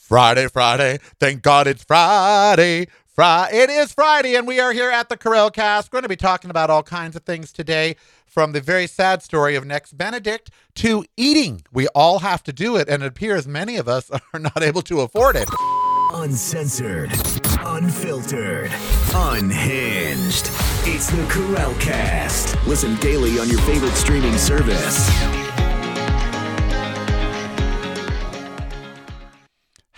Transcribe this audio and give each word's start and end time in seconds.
Friday, 0.00 0.48
Friday. 0.48 0.98
Thank 1.20 1.42
God 1.42 1.66
it's 1.66 1.84
Friday. 1.84 2.86
Friday. 3.14 3.58
It 3.58 3.70
is 3.70 3.92
Friday, 3.92 4.36
and 4.36 4.46
we 4.46 4.60
are 4.60 4.72
here 4.72 4.90
at 4.90 5.08
the 5.08 5.16
Karel 5.16 5.50
Cast. 5.50 5.92
We're 5.92 5.96
going 5.96 6.04
to 6.04 6.08
be 6.08 6.16
talking 6.16 6.50
about 6.50 6.70
all 6.70 6.82
kinds 6.82 7.16
of 7.16 7.24
things 7.24 7.52
today, 7.52 7.96
from 8.26 8.52
the 8.52 8.60
very 8.60 8.86
sad 8.86 9.22
story 9.22 9.56
of 9.56 9.66
Nex 9.66 9.92
Benedict 9.92 10.50
to 10.76 11.04
eating. 11.16 11.62
We 11.72 11.88
all 11.88 12.20
have 12.20 12.42
to 12.44 12.52
do 12.52 12.76
it, 12.76 12.88
and 12.88 13.02
it 13.02 13.06
appears 13.06 13.48
many 13.48 13.76
of 13.76 13.88
us 13.88 14.10
are 14.32 14.40
not 14.40 14.62
able 14.62 14.82
to 14.82 15.00
afford 15.00 15.36
it. 15.36 15.48
Uncensored, 16.12 17.10
unfiltered, 17.60 18.70
unhinged. 19.14 20.50
It's 20.84 21.10
the 21.10 21.26
Karel 21.28 21.74
Cast. 21.80 22.56
Listen 22.66 22.94
daily 22.96 23.38
on 23.38 23.48
your 23.50 23.60
favorite 23.62 23.94
streaming 23.94 24.38
service. 24.38 25.47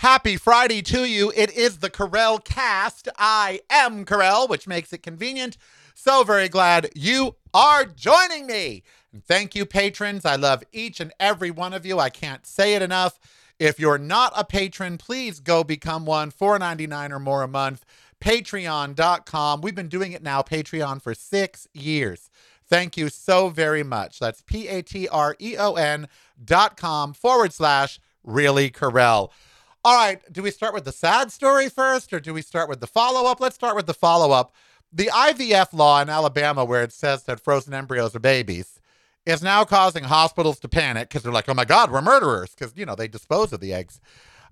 Happy 0.00 0.38
Friday 0.38 0.80
to 0.80 1.04
you. 1.04 1.30
It 1.36 1.50
is 1.50 1.80
the 1.80 1.90
Karel 1.90 2.38
Cast. 2.38 3.06
I 3.18 3.60
am 3.68 4.06
Karel, 4.06 4.48
which 4.48 4.66
makes 4.66 4.94
it 4.94 5.02
convenient. 5.02 5.58
So 5.92 6.24
very 6.24 6.48
glad 6.48 6.88
you 6.94 7.36
are 7.52 7.84
joining 7.84 8.46
me. 8.46 8.82
And 9.12 9.22
thank 9.22 9.54
you, 9.54 9.66
patrons. 9.66 10.24
I 10.24 10.36
love 10.36 10.64
each 10.72 11.00
and 11.00 11.12
every 11.20 11.50
one 11.50 11.74
of 11.74 11.84
you. 11.84 11.98
I 11.98 12.08
can't 12.08 12.46
say 12.46 12.74
it 12.74 12.80
enough. 12.80 13.18
If 13.58 13.78
you're 13.78 13.98
not 13.98 14.32
a 14.34 14.42
patron, 14.42 14.96
please 14.96 15.38
go 15.38 15.62
become 15.62 16.06
one. 16.06 16.30
$4.99 16.30 17.10
or 17.10 17.18
more 17.18 17.42
a 17.42 17.46
month. 17.46 17.84
Patreon.com. 18.22 19.60
We've 19.60 19.74
been 19.74 19.88
doing 19.88 20.12
it 20.12 20.22
now, 20.22 20.40
Patreon, 20.40 21.02
for 21.02 21.12
six 21.12 21.68
years. 21.74 22.30
Thank 22.66 22.96
you 22.96 23.10
so 23.10 23.50
very 23.50 23.82
much. 23.82 24.18
That's 24.18 24.40
P 24.40 24.66
A 24.66 24.80
T 24.80 25.08
R 25.08 25.36
E 25.38 25.58
O 25.58 25.74
N 25.74 26.08
dot 26.42 26.78
com 26.78 27.12
forward 27.12 27.52
slash 27.52 28.00
really 28.24 28.70
Karel. 28.70 29.30
All 29.82 29.96
right, 29.96 30.20
do 30.30 30.42
we 30.42 30.50
start 30.50 30.74
with 30.74 30.84
the 30.84 30.92
sad 30.92 31.32
story 31.32 31.70
first 31.70 32.12
or 32.12 32.20
do 32.20 32.34
we 32.34 32.42
start 32.42 32.68
with 32.68 32.80
the 32.80 32.86
follow 32.86 33.30
up? 33.30 33.40
Let's 33.40 33.54
start 33.54 33.76
with 33.76 33.86
the 33.86 33.94
follow 33.94 34.30
up. 34.30 34.52
The 34.92 35.06
IVF 35.06 35.72
law 35.72 36.02
in 36.02 36.10
Alabama, 36.10 36.66
where 36.66 36.82
it 36.82 36.92
says 36.92 37.22
that 37.22 37.40
frozen 37.40 37.72
embryos 37.72 38.14
are 38.14 38.20
babies, 38.20 38.78
is 39.24 39.42
now 39.42 39.64
causing 39.64 40.04
hospitals 40.04 40.58
to 40.60 40.68
panic 40.68 41.08
because 41.08 41.22
they're 41.22 41.32
like, 41.32 41.48
oh 41.48 41.54
my 41.54 41.64
God, 41.64 41.90
we're 41.90 42.02
murderers 42.02 42.50
because, 42.50 42.74
you 42.76 42.84
know, 42.84 42.94
they 42.94 43.08
dispose 43.08 43.54
of 43.54 43.60
the 43.60 43.72
eggs. 43.72 44.02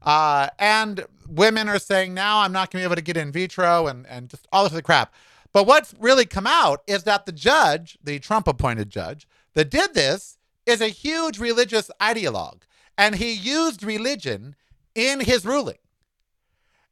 Uh, 0.01 0.49
and 0.59 1.05
women 1.29 1.69
are 1.69 1.79
saying, 1.79 2.15
now 2.15 2.41
I'm 2.41 2.53
not 2.53 2.71
going 2.71 2.83
to 2.83 2.89
be 2.89 2.91
able 2.91 2.97
to 2.97 3.03
get 3.03 3.19
in 3.19 3.31
vitro 3.31 3.87
and, 3.87 4.07
and 4.07 4.31
just 4.31 4.49
all 4.51 4.63
this 4.63 4.73
other 4.73 4.81
crap. 4.81 5.13
But 5.53 5.67
what's 5.67 5.95
really 5.99 6.25
come 6.25 6.47
out 6.47 6.83
is 6.87 7.03
that 7.03 7.27
the 7.27 7.33
judge, 7.33 7.99
the 8.03 8.19
Trump 8.19 8.49
appointed 8.49 8.89
judge 8.89 9.29
that 9.53 9.69
did 9.69 9.93
this, 9.93 10.39
is 10.65 10.81
a 10.81 10.89
huge 10.89 11.39
religious 11.39 11.91
ideologue. 12.01 12.63
And 12.97 13.17
he 13.17 13.33
used 13.33 13.83
religion 13.83 14.55
in 14.99 15.21
his 15.21 15.47
ruling. 15.47 15.79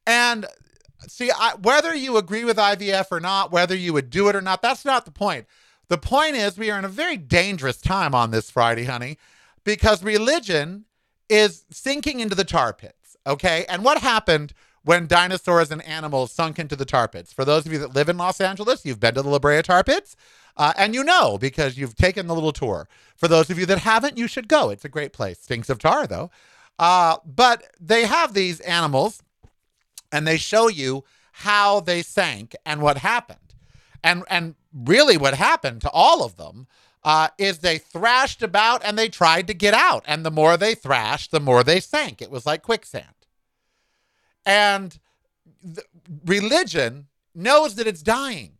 And 0.06 0.46
see, 1.08 1.30
I, 1.30 1.54
whether 1.60 1.94
you 1.94 2.16
agree 2.16 2.44
with 2.44 2.56
IVF 2.56 3.06
or 3.10 3.18
not, 3.18 3.50
whether 3.50 3.74
you 3.74 3.92
would 3.92 4.10
do 4.10 4.28
it 4.28 4.36
or 4.36 4.40
not, 4.40 4.62
that's 4.62 4.84
not 4.84 5.04
the 5.04 5.10
point. 5.10 5.46
The 5.88 5.98
point 5.98 6.36
is, 6.36 6.56
we 6.56 6.70
are 6.70 6.78
in 6.78 6.84
a 6.84 6.88
very 6.88 7.16
dangerous 7.16 7.80
time 7.80 8.14
on 8.14 8.30
this 8.30 8.50
Friday, 8.50 8.84
honey, 8.84 9.18
because 9.64 10.02
religion 10.02 10.84
is 11.28 11.64
sinking 11.70 12.20
into 12.20 12.36
the 12.36 12.44
tar 12.44 12.72
pits. 12.72 13.16
Okay. 13.26 13.64
And 13.68 13.84
what 13.84 13.98
happened 13.98 14.52
when 14.84 15.08
dinosaurs 15.08 15.72
and 15.72 15.82
animals 15.82 16.30
sunk 16.30 16.60
into 16.60 16.76
the 16.76 16.84
tar 16.84 17.08
pits? 17.08 17.32
For 17.32 17.44
those 17.44 17.66
of 17.66 17.72
you 17.72 17.78
that 17.80 17.94
live 17.94 18.08
in 18.08 18.16
Los 18.16 18.40
Angeles, 18.40 18.84
you've 18.84 19.00
been 19.00 19.14
to 19.14 19.22
the 19.22 19.28
La 19.28 19.40
Brea 19.40 19.62
tar 19.62 19.82
pits. 19.82 20.14
Uh, 20.56 20.72
and 20.76 20.94
you 20.94 21.04
know 21.04 21.36
because 21.36 21.76
you've 21.76 21.96
taken 21.96 22.26
the 22.28 22.34
little 22.34 22.52
tour. 22.52 22.88
For 23.16 23.28
those 23.28 23.50
of 23.50 23.58
you 23.58 23.66
that 23.66 23.78
haven't, 23.78 24.16
you 24.16 24.26
should 24.26 24.48
go. 24.48 24.70
It's 24.70 24.84
a 24.84 24.88
great 24.88 25.12
place. 25.12 25.38
Stinks 25.40 25.68
of 25.68 25.78
tar, 25.78 26.06
though. 26.06 26.30
Uh, 26.78 27.16
but 27.24 27.64
they 27.80 28.04
have 28.04 28.34
these 28.34 28.60
animals 28.60 29.22
and 30.12 30.26
they 30.26 30.36
show 30.36 30.68
you 30.68 31.04
how 31.32 31.80
they 31.80 32.02
sank 32.02 32.54
and 32.64 32.80
what 32.80 32.98
happened. 32.98 33.38
And, 34.02 34.24
and 34.28 34.54
really, 34.72 35.16
what 35.16 35.34
happened 35.34 35.80
to 35.82 35.90
all 35.90 36.24
of 36.24 36.36
them 36.36 36.66
uh, 37.04 37.28
is 37.38 37.58
they 37.58 37.78
thrashed 37.78 38.42
about 38.42 38.84
and 38.84 38.98
they 38.98 39.08
tried 39.08 39.46
to 39.46 39.54
get 39.54 39.74
out. 39.74 40.04
And 40.06 40.24
the 40.24 40.30
more 40.30 40.56
they 40.56 40.74
thrashed, 40.74 41.30
the 41.30 41.40
more 41.40 41.62
they 41.62 41.80
sank. 41.80 42.20
It 42.20 42.30
was 42.30 42.46
like 42.46 42.62
quicksand. 42.62 43.06
And 44.44 44.98
religion 46.24 47.06
knows 47.34 47.74
that 47.76 47.86
it's 47.86 48.02
dying. 48.02 48.52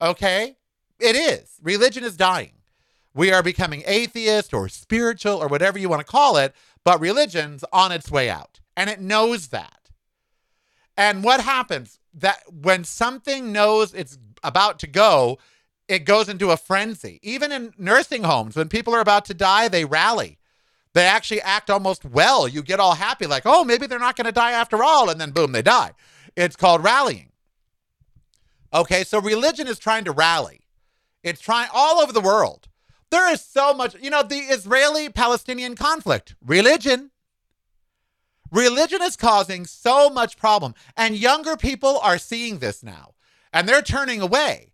Okay? 0.00 0.56
It 0.98 1.16
is. 1.16 1.58
Religion 1.62 2.04
is 2.04 2.16
dying. 2.16 2.52
We 3.14 3.30
are 3.30 3.42
becoming 3.42 3.82
atheist 3.86 4.54
or 4.54 4.68
spiritual 4.68 5.36
or 5.36 5.48
whatever 5.48 5.78
you 5.78 5.88
want 5.88 6.00
to 6.00 6.10
call 6.10 6.36
it 6.38 6.54
but 6.84 7.00
religion's 7.00 7.64
on 7.72 7.92
its 7.92 8.10
way 8.10 8.28
out, 8.28 8.60
and 8.76 8.90
it 8.90 9.00
knows 9.00 9.48
that. 9.48 9.90
And 10.96 11.24
what 11.24 11.40
happens 11.40 11.98
that 12.14 12.42
when 12.52 12.84
something 12.84 13.52
knows 13.52 13.94
it's 13.94 14.18
about 14.42 14.78
to 14.80 14.86
go, 14.86 15.38
it 15.88 16.00
goes 16.00 16.28
into 16.28 16.50
a 16.50 16.56
frenzy. 16.56 17.18
Even 17.22 17.52
in 17.52 17.72
nursing 17.78 18.24
homes, 18.24 18.56
when 18.56 18.68
people 18.68 18.94
are 18.94 19.00
about 19.00 19.24
to 19.26 19.34
die, 19.34 19.68
they 19.68 19.84
rally. 19.84 20.38
They 20.94 21.04
actually 21.04 21.40
act 21.40 21.70
almost 21.70 22.04
well. 22.04 22.46
You 22.46 22.62
get 22.62 22.80
all 22.80 22.94
happy, 22.94 23.26
like, 23.26 23.44
oh, 23.46 23.64
maybe 23.64 23.86
they're 23.86 23.98
not 23.98 24.16
going 24.16 24.26
to 24.26 24.32
die 24.32 24.52
after 24.52 24.84
all. 24.84 25.08
And 25.08 25.20
then 25.20 25.30
boom, 25.30 25.52
they 25.52 25.62
die. 25.62 25.92
It's 26.36 26.56
called 26.56 26.84
rallying. 26.84 27.30
Okay, 28.74 29.04
so 29.04 29.20
religion 29.20 29.66
is 29.66 29.78
trying 29.78 30.04
to 30.04 30.12
rally. 30.12 30.60
It's 31.22 31.40
trying 31.40 31.68
all 31.72 32.00
over 32.00 32.12
the 32.12 32.20
world. 32.20 32.68
There 33.12 33.30
is 33.30 33.42
so 33.42 33.74
much, 33.74 33.94
you 34.00 34.08
know, 34.08 34.22
the 34.22 34.38
Israeli 34.38 35.10
Palestinian 35.10 35.76
conflict, 35.76 36.34
religion. 36.42 37.10
Religion 38.50 39.02
is 39.02 39.16
causing 39.16 39.66
so 39.66 40.08
much 40.08 40.38
problem. 40.38 40.74
And 40.96 41.14
younger 41.14 41.58
people 41.58 41.98
are 42.02 42.16
seeing 42.16 42.58
this 42.58 42.82
now 42.82 43.12
and 43.52 43.68
they're 43.68 43.82
turning 43.82 44.22
away. 44.22 44.72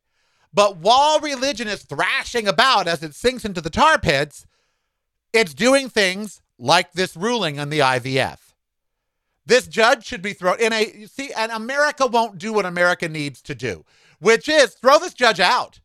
But 0.55 0.77
while 0.77 1.19
religion 1.19 1.67
is 1.67 1.83
thrashing 1.83 2.47
about 2.47 2.87
as 2.87 3.03
it 3.03 3.17
sinks 3.17 3.45
into 3.45 3.61
the 3.61 3.71
tar 3.71 3.99
pits, 3.99 4.47
it's 5.33 5.53
doing 5.53 5.89
things 5.89 6.41
like 6.61 6.93
this 6.93 7.17
ruling 7.17 7.59
on 7.59 7.71
the 7.71 7.81
IVF. 7.81 8.39
This 9.47 9.67
judge 9.67 10.07
should 10.07 10.23
be 10.23 10.33
thrown 10.33 10.61
in 10.61 10.73
a 10.73 10.93
you 10.97 11.09
see, 11.09 11.33
and 11.33 11.51
America 11.51 12.07
won't 12.07 12.39
do 12.39 12.53
what 12.53 12.67
America 12.67 13.09
needs 13.09 13.43
to 13.43 13.57
do, 13.57 13.85
which 14.21 14.49
is 14.49 14.75
throw 14.75 15.01
this 15.01 15.15
judge 15.15 15.41
out 15.41 15.81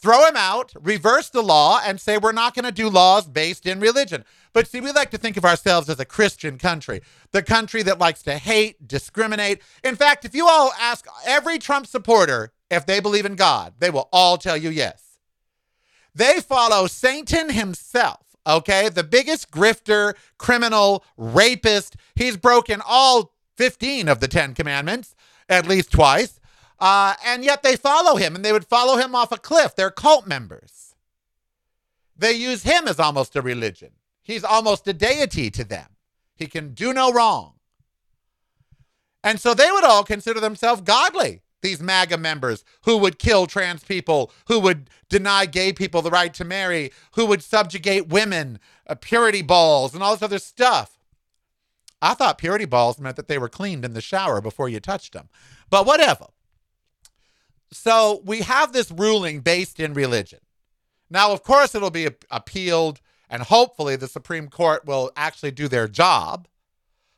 throw 0.00 0.26
him 0.26 0.36
out, 0.36 0.72
reverse 0.80 1.28
the 1.28 1.42
law, 1.42 1.80
and 1.84 2.00
say 2.00 2.18
we're 2.18 2.32
not 2.32 2.54
going 2.54 2.64
to 2.64 2.72
do 2.72 2.88
laws 2.88 3.26
based 3.26 3.66
in 3.66 3.80
religion. 3.80 4.24
But 4.52 4.66
see, 4.66 4.80
we 4.80 4.90
like 4.92 5.10
to 5.10 5.18
think 5.18 5.36
of 5.36 5.44
ourselves 5.44 5.88
as 5.88 6.00
a 6.00 6.04
Christian 6.04 6.58
country, 6.58 7.02
the 7.32 7.42
country 7.42 7.82
that 7.82 7.98
likes 7.98 8.22
to 8.22 8.38
hate, 8.38 8.88
discriminate. 8.88 9.62
In 9.84 9.96
fact, 9.96 10.24
if 10.24 10.34
you 10.34 10.48
all 10.48 10.72
ask 10.80 11.06
every 11.24 11.58
Trump 11.58 11.86
supporter 11.86 12.52
if 12.70 12.86
they 12.86 13.00
believe 13.00 13.26
in 13.26 13.36
God, 13.36 13.74
they 13.78 13.90
will 13.90 14.08
all 14.12 14.38
tell 14.38 14.56
you 14.56 14.70
yes. 14.70 15.18
They 16.14 16.40
follow 16.40 16.86
Satan 16.86 17.50
himself, 17.50 18.36
okay? 18.46 18.88
The 18.88 19.04
biggest 19.04 19.50
grifter, 19.50 20.14
criminal, 20.38 21.04
rapist. 21.16 21.96
He's 22.16 22.36
broken 22.36 22.82
all 22.84 23.32
15 23.56 24.08
of 24.08 24.20
the 24.20 24.28
10 24.28 24.54
commandments 24.54 25.14
at 25.50 25.66
least 25.68 25.90
twice. 25.90 26.39
Uh, 26.80 27.14
and 27.24 27.44
yet 27.44 27.62
they 27.62 27.76
follow 27.76 28.16
him 28.16 28.34
and 28.34 28.44
they 28.44 28.52
would 28.52 28.66
follow 28.66 28.96
him 28.96 29.14
off 29.14 29.32
a 29.32 29.36
cliff. 29.36 29.76
They're 29.76 29.90
cult 29.90 30.26
members. 30.26 30.94
They 32.16 32.32
use 32.32 32.62
him 32.62 32.88
as 32.88 32.98
almost 32.98 33.36
a 33.36 33.42
religion. 33.42 33.90
He's 34.22 34.44
almost 34.44 34.88
a 34.88 34.92
deity 34.92 35.50
to 35.50 35.64
them. 35.64 35.88
He 36.36 36.46
can 36.46 36.72
do 36.72 36.92
no 36.92 37.12
wrong. 37.12 37.54
And 39.22 39.38
so 39.38 39.52
they 39.52 39.70
would 39.70 39.84
all 39.84 40.04
consider 40.04 40.40
themselves 40.40 40.80
godly, 40.80 41.42
these 41.60 41.82
MAGA 41.82 42.16
members 42.16 42.64
who 42.82 42.96
would 42.96 43.18
kill 43.18 43.46
trans 43.46 43.84
people, 43.84 44.32
who 44.48 44.58
would 44.60 44.88
deny 45.10 45.44
gay 45.44 45.72
people 45.72 46.00
the 46.00 46.10
right 46.10 46.32
to 46.34 46.44
marry, 46.44 46.90
who 47.12 47.26
would 47.26 47.42
subjugate 47.42 48.08
women, 48.08 48.58
uh, 48.86 48.94
purity 48.94 49.42
balls, 49.42 49.92
and 49.92 50.02
all 50.02 50.14
this 50.14 50.22
other 50.22 50.38
stuff. 50.38 50.98
I 52.00 52.14
thought 52.14 52.38
purity 52.38 52.64
balls 52.64 52.98
meant 52.98 53.16
that 53.16 53.28
they 53.28 53.36
were 53.36 53.50
cleaned 53.50 53.84
in 53.84 53.92
the 53.92 54.00
shower 54.00 54.40
before 54.40 54.70
you 54.70 54.80
touched 54.80 55.12
them. 55.12 55.28
But 55.68 55.84
whatever. 55.84 56.28
So 57.72 58.22
we 58.24 58.40
have 58.40 58.72
this 58.72 58.90
ruling 58.90 59.40
based 59.40 59.78
in 59.78 59.94
religion. 59.94 60.40
Now, 61.08 61.32
of 61.32 61.42
course, 61.42 61.74
it'll 61.74 61.90
be 61.90 62.08
appealed, 62.30 63.00
and 63.28 63.42
hopefully 63.42 63.96
the 63.96 64.08
Supreme 64.08 64.48
Court 64.48 64.84
will 64.86 65.10
actually 65.16 65.50
do 65.50 65.68
their 65.68 65.88
job. 65.88 66.46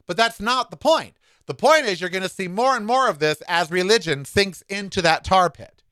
But 0.07 0.17
that's 0.17 0.41
not 0.41 0.71
the 0.71 0.77
point. 0.77 1.15
The 1.47 1.55
point 1.55 1.87
is, 1.87 2.01
you're 2.01 2.11
going 2.11 2.23
to 2.23 2.29
see 2.29 2.49
more 2.49 2.77
and 2.77 2.87
more 2.87 3.09
of 3.09 3.19
this 3.19 3.43
as 3.49 3.71
religion 3.71 4.25
sinks 4.25 4.63
into 4.69 5.03
that 5.03 5.25
tar 5.25 5.51
pit. 5.51 5.83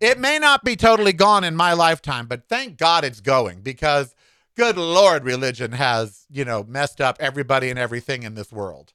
It 0.00 0.18
may 0.18 0.38
not 0.38 0.64
be 0.64 0.76
totally 0.76 1.12
gone 1.12 1.44
in 1.44 1.56
my 1.56 1.72
lifetime, 1.72 2.26
but 2.26 2.48
thank 2.48 2.78
God 2.78 3.04
it's 3.04 3.20
going 3.20 3.60
because, 3.60 4.14
good 4.56 4.76
Lord, 4.76 5.24
religion 5.24 5.72
has, 5.72 6.26
you 6.30 6.44
know, 6.44 6.64
messed 6.64 7.00
up 7.00 7.16
everybody 7.20 7.68
and 7.68 7.78
everything 7.78 8.22
in 8.22 8.34
this 8.34 8.50
world. 8.52 8.92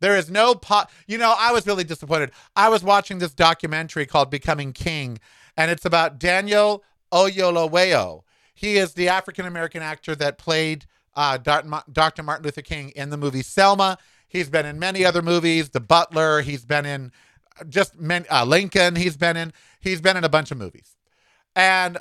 There 0.00 0.16
is 0.16 0.30
no 0.30 0.54
pot. 0.54 0.90
You 1.06 1.18
know, 1.18 1.34
I 1.36 1.52
was 1.52 1.66
really 1.66 1.84
disappointed. 1.84 2.30
I 2.54 2.68
was 2.68 2.82
watching 2.82 3.18
this 3.18 3.32
documentary 3.34 4.06
called 4.06 4.30
Becoming 4.30 4.72
King, 4.72 5.18
and 5.56 5.70
it's 5.70 5.84
about 5.84 6.18
Daniel 6.18 6.84
Oyelowo. 7.12 8.22
He 8.54 8.76
is 8.76 8.94
the 8.94 9.08
African 9.08 9.46
American 9.46 9.82
actor 9.82 10.14
that 10.16 10.38
played 10.38 10.86
uh, 11.14 11.36
Dr. 11.36 12.22
Martin 12.22 12.44
Luther 12.44 12.62
King 12.62 12.90
in 12.90 13.10
the 13.10 13.16
movie 13.16 13.42
Selma. 13.42 13.98
He's 14.28 14.48
been 14.50 14.66
in 14.66 14.78
many 14.78 15.04
other 15.04 15.22
movies, 15.22 15.70
The 15.70 15.80
Butler. 15.80 16.42
He's 16.42 16.64
been 16.64 16.84
in 16.84 17.12
just 17.68 17.98
many, 17.98 18.28
uh, 18.28 18.44
Lincoln. 18.44 18.96
He's 18.96 19.16
been 19.16 19.36
in. 19.36 19.52
He's 19.80 20.00
been 20.00 20.16
in 20.16 20.24
a 20.24 20.28
bunch 20.28 20.50
of 20.50 20.58
movies, 20.58 20.96
and 21.56 21.98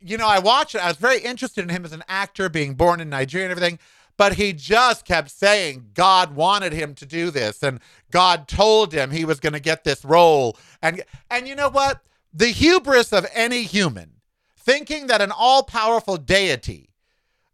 you 0.00 0.16
know, 0.16 0.26
I 0.26 0.38
watched 0.38 0.74
it. 0.74 0.84
I 0.84 0.88
was 0.88 0.96
very 0.96 1.20
interested 1.20 1.62
in 1.62 1.68
him 1.68 1.84
as 1.84 1.92
an 1.92 2.02
actor, 2.08 2.48
being 2.48 2.74
born 2.74 3.00
in 3.00 3.10
Nigeria 3.10 3.46
and 3.46 3.50
everything. 3.50 3.78
But 4.20 4.34
he 4.34 4.52
just 4.52 5.06
kept 5.06 5.30
saying 5.30 5.92
God 5.94 6.36
wanted 6.36 6.74
him 6.74 6.94
to 6.96 7.06
do 7.06 7.30
this, 7.30 7.62
and 7.62 7.80
God 8.10 8.48
told 8.48 8.92
him 8.92 9.10
he 9.10 9.24
was 9.24 9.40
going 9.40 9.54
to 9.54 9.60
get 9.60 9.82
this 9.82 10.04
role. 10.04 10.58
And 10.82 11.02
and 11.30 11.48
you 11.48 11.54
know 11.54 11.70
what? 11.70 12.02
The 12.30 12.48
hubris 12.48 13.14
of 13.14 13.26
any 13.32 13.62
human 13.62 14.20
thinking 14.58 15.06
that 15.06 15.22
an 15.22 15.32
all-powerful 15.34 16.18
deity 16.18 16.90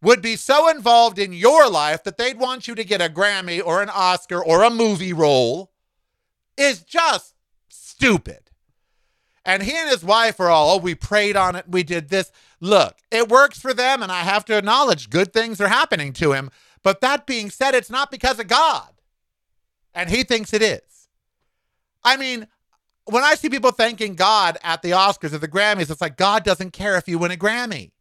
would 0.02 0.20
be 0.20 0.34
so 0.34 0.68
involved 0.68 1.20
in 1.20 1.32
your 1.32 1.70
life 1.70 2.02
that 2.02 2.18
they'd 2.18 2.40
want 2.40 2.66
you 2.66 2.74
to 2.74 2.82
get 2.82 3.00
a 3.00 3.08
Grammy 3.08 3.64
or 3.64 3.80
an 3.80 3.88
Oscar 3.88 4.44
or 4.44 4.64
a 4.64 4.68
movie 4.68 5.12
role 5.12 5.70
is 6.56 6.82
just 6.82 7.36
stupid. 7.68 8.45
And 9.46 9.62
he 9.62 9.76
and 9.76 9.88
his 9.88 10.02
wife 10.02 10.40
are 10.40 10.50
all, 10.50 10.75
oh, 10.75 10.78
we 10.78 10.96
prayed 10.96 11.37
on 11.37 11.54
it, 11.54 11.66
we 11.69 11.84
did 11.84 12.08
this. 12.08 12.32
Look, 12.60 12.96
it 13.12 13.28
works 13.28 13.60
for 13.60 13.72
them, 13.72 14.02
and 14.02 14.10
I 14.10 14.22
have 14.22 14.44
to 14.46 14.58
acknowledge 14.58 15.08
good 15.08 15.32
things 15.32 15.60
are 15.60 15.69
happening 15.69 16.12
to 16.14 16.32
him. 16.32 16.50
But 16.82 17.00
that 17.00 17.26
being 17.26 17.50
said, 17.50 17.72
it's 17.72 17.88
not 17.88 18.10
because 18.10 18.40
of 18.40 18.48
God. 18.48 18.88
And 19.94 20.10
he 20.10 20.25
thinks 20.25 20.52
it 20.52 20.62
is. 20.62 21.08
I 22.02 22.16
mean, 22.16 22.48
when 23.04 23.22
I 23.22 23.37
see 23.37 23.48
people 23.48 23.70
thanking 23.70 24.16
God 24.16 24.58
at 24.64 24.82
the 24.82 24.90
Oscars 24.90 25.32
or 25.32 25.38
the 25.38 25.46
Grammys, 25.46 25.90
it's 25.90 26.00
like 26.00 26.16
God 26.16 26.42
doesn't 26.42 26.72
care 26.72 26.96
if 26.96 27.06
you 27.06 27.19
win 27.19 27.31
a 27.31 27.37
Grammy. 27.37 27.92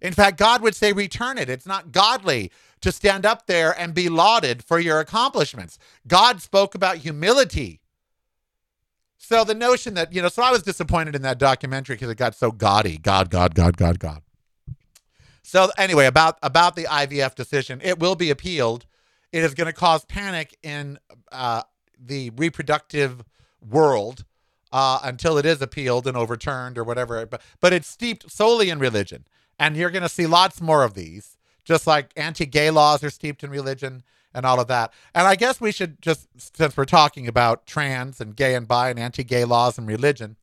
In 0.00 0.14
fact, 0.14 0.38
God 0.38 0.62
would 0.62 0.74
say, 0.74 0.92
return 0.92 1.36
it. 1.36 1.50
It's 1.50 1.66
not 1.66 1.92
godly 1.92 2.50
to 2.80 2.90
stand 2.90 3.26
up 3.26 3.46
there 3.46 3.78
and 3.78 3.92
be 3.92 4.08
lauded 4.08 4.64
for 4.64 4.78
your 4.78 5.00
accomplishments. 5.00 5.78
God 6.06 6.40
spoke 6.40 6.74
about 6.74 6.98
humility 6.98 7.80
so 9.24 9.44
the 9.44 9.54
notion 9.54 9.94
that, 9.94 10.12
you 10.12 10.22
know, 10.22 10.28
so 10.28 10.42
I 10.42 10.50
was 10.50 10.62
disappointed 10.62 11.16
in 11.16 11.22
that 11.22 11.38
documentary 11.38 11.96
because 11.96 12.10
it 12.10 12.16
got 12.16 12.34
so 12.34 12.50
gaudy. 12.50 12.98
God, 12.98 13.30
God, 13.30 13.54
God, 13.54 13.76
God, 13.76 13.98
God. 13.98 14.22
So 15.42 15.70
anyway, 15.76 16.06
about 16.06 16.38
about 16.42 16.74
the 16.74 16.84
IVF 16.84 17.34
decision, 17.34 17.80
it 17.82 17.98
will 17.98 18.14
be 18.14 18.30
appealed. 18.30 18.86
It 19.32 19.44
is 19.44 19.54
going 19.54 19.66
to 19.66 19.72
cause 19.72 20.04
panic 20.04 20.56
in 20.62 20.98
uh, 21.32 21.62
the 21.98 22.30
reproductive 22.30 23.24
world 23.60 24.24
uh, 24.72 25.00
until 25.02 25.38
it 25.38 25.46
is 25.46 25.60
appealed 25.60 26.06
and 26.06 26.16
overturned 26.16 26.78
or 26.78 26.84
whatever. 26.84 27.24
But 27.26 27.42
but 27.60 27.72
it's 27.72 27.88
steeped 27.88 28.30
solely 28.30 28.70
in 28.70 28.78
religion, 28.78 29.26
and 29.58 29.76
you're 29.76 29.90
going 29.90 30.02
to 30.02 30.08
see 30.08 30.26
lots 30.26 30.60
more 30.60 30.82
of 30.82 30.94
these. 30.94 31.36
Just 31.64 31.86
like 31.86 32.12
anti-gay 32.16 32.70
laws 32.70 33.02
are 33.02 33.10
steeped 33.10 33.42
in 33.42 33.50
religion, 33.50 34.02
and 34.34 34.44
all 34.44 34.60
of 34.60 34.68
that. 34.68 34.92
And 35.14 35.26
I 35.26 35.36
guess 35.36 35.60
we 35.60 35.72
should 35.72 36.02
just, 36.02 36.28
since 36.56 36.76
we're 36.76 36.84
talking 36.84 37.28
about 37.28 37.66
trans 37.66 38.20
and 38.20 38.34
gay 38.34 38.54
and 38.54 38.66
bi 38.66 38.90
and 38.90 38.98
anti 38.98 39.24
gay 39.24 39.44
laws 39.44 39.78
and 39.78 39.86
religion, 39.86 40.36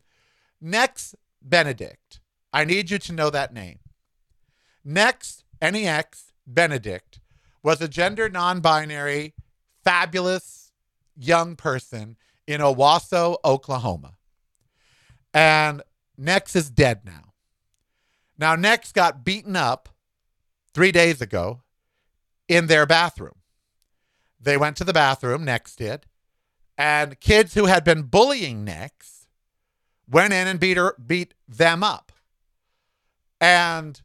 Nex 0.60 1.16
Benedict, 1.42 2.20
I 2.54 2.66
need 2.66 2.90
you 2.90 2.98
to 3.00 3.14
know 3.14 3.30
that 3.30 3.54
name. 3.54 3.80
Nex, 4.84 5.44
N 5.62 5.76
E 5.76 5.88
X, 5.88 6.32
Benedict, 6.48 7.20
was 7.64 7.82
a 7.82 7.88
gender 7.88 8.30
non 8.30 8.62
binary, 8.62 9.34
fabulous 9.84 10.72
young 11.16 11.56
person 11.56 12.18
in 12.48 12.62
Owasso, 12.62 13.38
Oklahoma. 13.46 14.14
And 15.34 15.82
Nex 16.18 16.56
is 16.56 16.70
dead 16.70 17.02
now. 17.06 17.34
Now, 18.38 18.56
Nex 18.56 18.92
got 18.92 19.24
beaten 19.24 19.56
up 19.56 19.90
three 20.74 20.92
days 20.92 21.22
ago 21.22 21.62
in 22.48 22.68
their 22.68 22.86
bathroom. 22.86 23.36
They 24.42 24.58
went 24.58 24.76
to 24.78 24.84
the 24.84 24.94
bathroom, 24.94 25.46
Nex 25.46 25.76
did, 25.76 26.08
and 26.78 27.20
kids 27.20 27.54
who 27.54 27.66
had 27.66 27.84
been 27.84 28.04
bullying 28.04 28.64
Nex 28.64 29.28
went 30.10 30.34
in 30.34 30.48
and 30.48 30.60
beat 30.60 30.78
her 30.78 30.96
beat 31.06 31.34
them 31.48 31.84
up. 31.84 32.12
And 33.40 34.02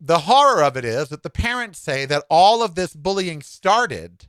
the 0.00 0.20
horror 0.20 0.62
of 0.62 0.76
it 0.76 0.84
is 0.84 1.08
that 1.08 1.22
the 1.22 1.30
parents 1.30 1.78
say 1.78 2.06
that 2.06 2.24
all 2.28 2.62
of 2.62 2.74
this 2.74 2.94
bullying 2.94 3.42
started 3.42 4.26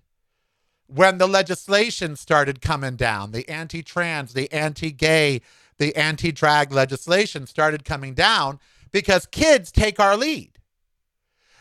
when 0.87 1.17
the 1.17 1.27
legislation 1.27 2.15
started 2.15 2.61
coming 2.61 2.95
down, 2.95 3.31
the 3.31 3.49
anti-trans, 3.49 4.33
the 4.33 4.51
anti-gay, 4.51 5.41
the 5.79 5.95
anti-drag 5.95 6.71
legislation 6.71 7.47
started 7.47 7.83
coming 7.83 8.13
down 8.13 8.59
because 8.91 9.25
kids 9.25 9.71
take 9.71 9.99
our 9.99 10.15
lead. 10.15 10.59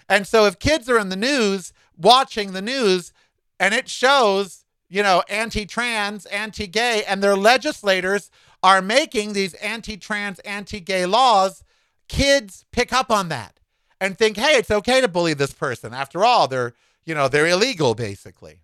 And 0.09 0.27
so 0.27 0.45
if 0.45 0.59
kids 0.59 0.89
are 0.91 0.99
in 0.99 1.09
the 1.09 1.17
news 1.17 1.73
watching 1.97 2.53
the 2.53 2.63
news 2.63 3.13
and 3.59 3.75
it 3.75 3.89
shows, 3.89 4.65
you 4.89 5.03
know, 5.03 5.23
anti 5.29 5.67
trans, 5.67 6.27
anti 6.27 6.67
gay, 6.67 7.05
and 7.05 7.23
their 7.23 7.37
legislators 7.37 8.31
are 8.63 8.83
making 8.83 9.33
these 9.33 9.55
anti 9.55 9.97
trans, 9.97 10.39
anti 10.41 10.81
gay 10.81 11.07
laws, 11.07 11.65
kids 12.09 12.65
pick 12.73 12.93
up 12.93 13.11
on 13.11 13.29
that 13.29 13.61
and 14.01 14.19
think, 14.19 14.37
hey, 14.37 14.57
it's 14.57 14.71
okay 14.71 15.01
to 15.01 15.09
bully 15.09 15.35
this 15.35 15.53
person. 15.53 15.95
After 15.95 16.25
all, 16.25 16.49
they're, 16.49 16.75
you 17.05 17.15
know, 17.15 17.29
they're 17.29 17.47
illegal 17.47 17.95
basically. 17.95 18.63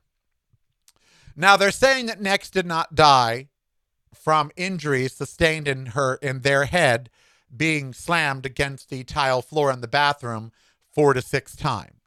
Now 1.37 1.57
they're 1.57 1.71
saying 1.71 2.07
that 2.07 2.21
Nex 2.21 2.51
did 2.51 2.67
not 2.67 2.97
die 2.97 3.49
from 4.13 4.51
injuries 4.57 5.15
sustained 5.15 5.69
in 5.69 5.87
her 5.87 6.17
in 6.17 6.41
their 6.41 6.65
head 6.65 7.09
being 7.57 7.95
slammed 7.95 8.45
against 8.45 8.91
the 8.91 9.05
tile 9.05 9.41
floor 9.41 9.71
in 9.71 9.81
the 9.81 9.89
bathroom 9.89 10.53
four 10.93 11.15
to 11.15 11.23
six 11.23 11.55
times. 11.57 11.98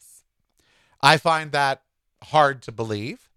I 1.03 1.17
find 1.17 1.51
that 1.51 1.81
hard 2.23 2.61
to 2.63 2.71
believe. 2.71 3.29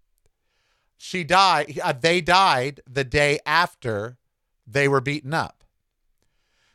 She 0.97 1.23
died, 1.23 1.79
uh, 1.83 1.93
they 1.93 2.21
died 2.21 2.81
the 2.89 3.03
day 3.03 3.39
after 3.45 4.17
they 4.65 4.87
were 4.87 5.01
beaten 5.01 5.33
up. 5.33 5.63